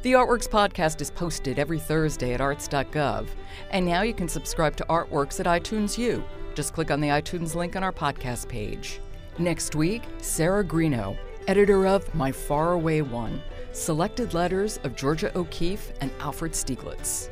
The 0.00 0.12
Artworks 0.12 0.48
podcast 0.48 1.00
is 1.00 1.10
posted 1.10 1.58
every 1.58 1.80
Thursday 1.80 2.32
at 2.32 2.40
arts.gov, 2.40 3.26
and 3.72 3.84
now 3.84 4.02
you 4.02 4.14
can 4.14 4.28
subscribe 4.28 4.76
to 4.76 4.84
Artworks 4.84 5.40
at 5.40 5.46
iTunes 5.46 5.98
U. 5.98 6.22
Just 6.54 6.72
click 6.72 6.92
on 6.92 7.00
the 7.00 7.08
iTunes 7.08 7.56
link 7.56 7.74
on 7.74 7.82
our 7.82 7.92
podcast 7.92 8.48
page. 8.48 9.00
Next 9.38 9.74
week, 9.74 10.04
Sarah 10.18 10.62
Greenough, 10.62 11.16
editor 11.48 11.84
of 11.88 12.14
My 12.14 12.30
Faraway 12.30 13.00
One, 13.00 13.42
selected 13.72 14.34
letters 14.34 14.78
of 14.84 14.94
Georgia 14.94 15.36
O'Keeffe 15.36 15.92
and 16.00 16.12
Alfred 16.20 16.52
Stieglitz. 16.52 17.30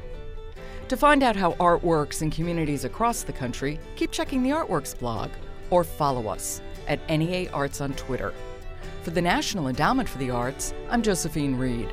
To 0.88 0.96
find 0.96 1.22
out 1.22 1.36
how 1.36 1.54
art 1.60 1.84
works 1.84 2.20
in 2.20 2.32
communities 2.32 2.84
across 2.84 3.22
the 3.22 3.32
country, 3.32 3.78
keep 3.94 4.10
checking 4.10 4.42
the 4.42 4.50
Artworks 4.50 4.98
blog 4.98 5.30
or 5.70 5.84
follow 5.84 6.26
us 6.26 6.60
at 6.88 6.98
NEA 7.08 7.48
Arts 7.52 7.80
on 7.80 7.92
Twitter. 7.92 8.34
For 9.02 9.10
the 9.10 9.22
National 9.22 9.68
Endowment 9.68 10.08
for 10.08 10.18
the 10.18 10.30
Arts, 10.30 10.74
I'm 10.90 11.02
Josephine 11.02 11.54
Reed. 11.54 11.92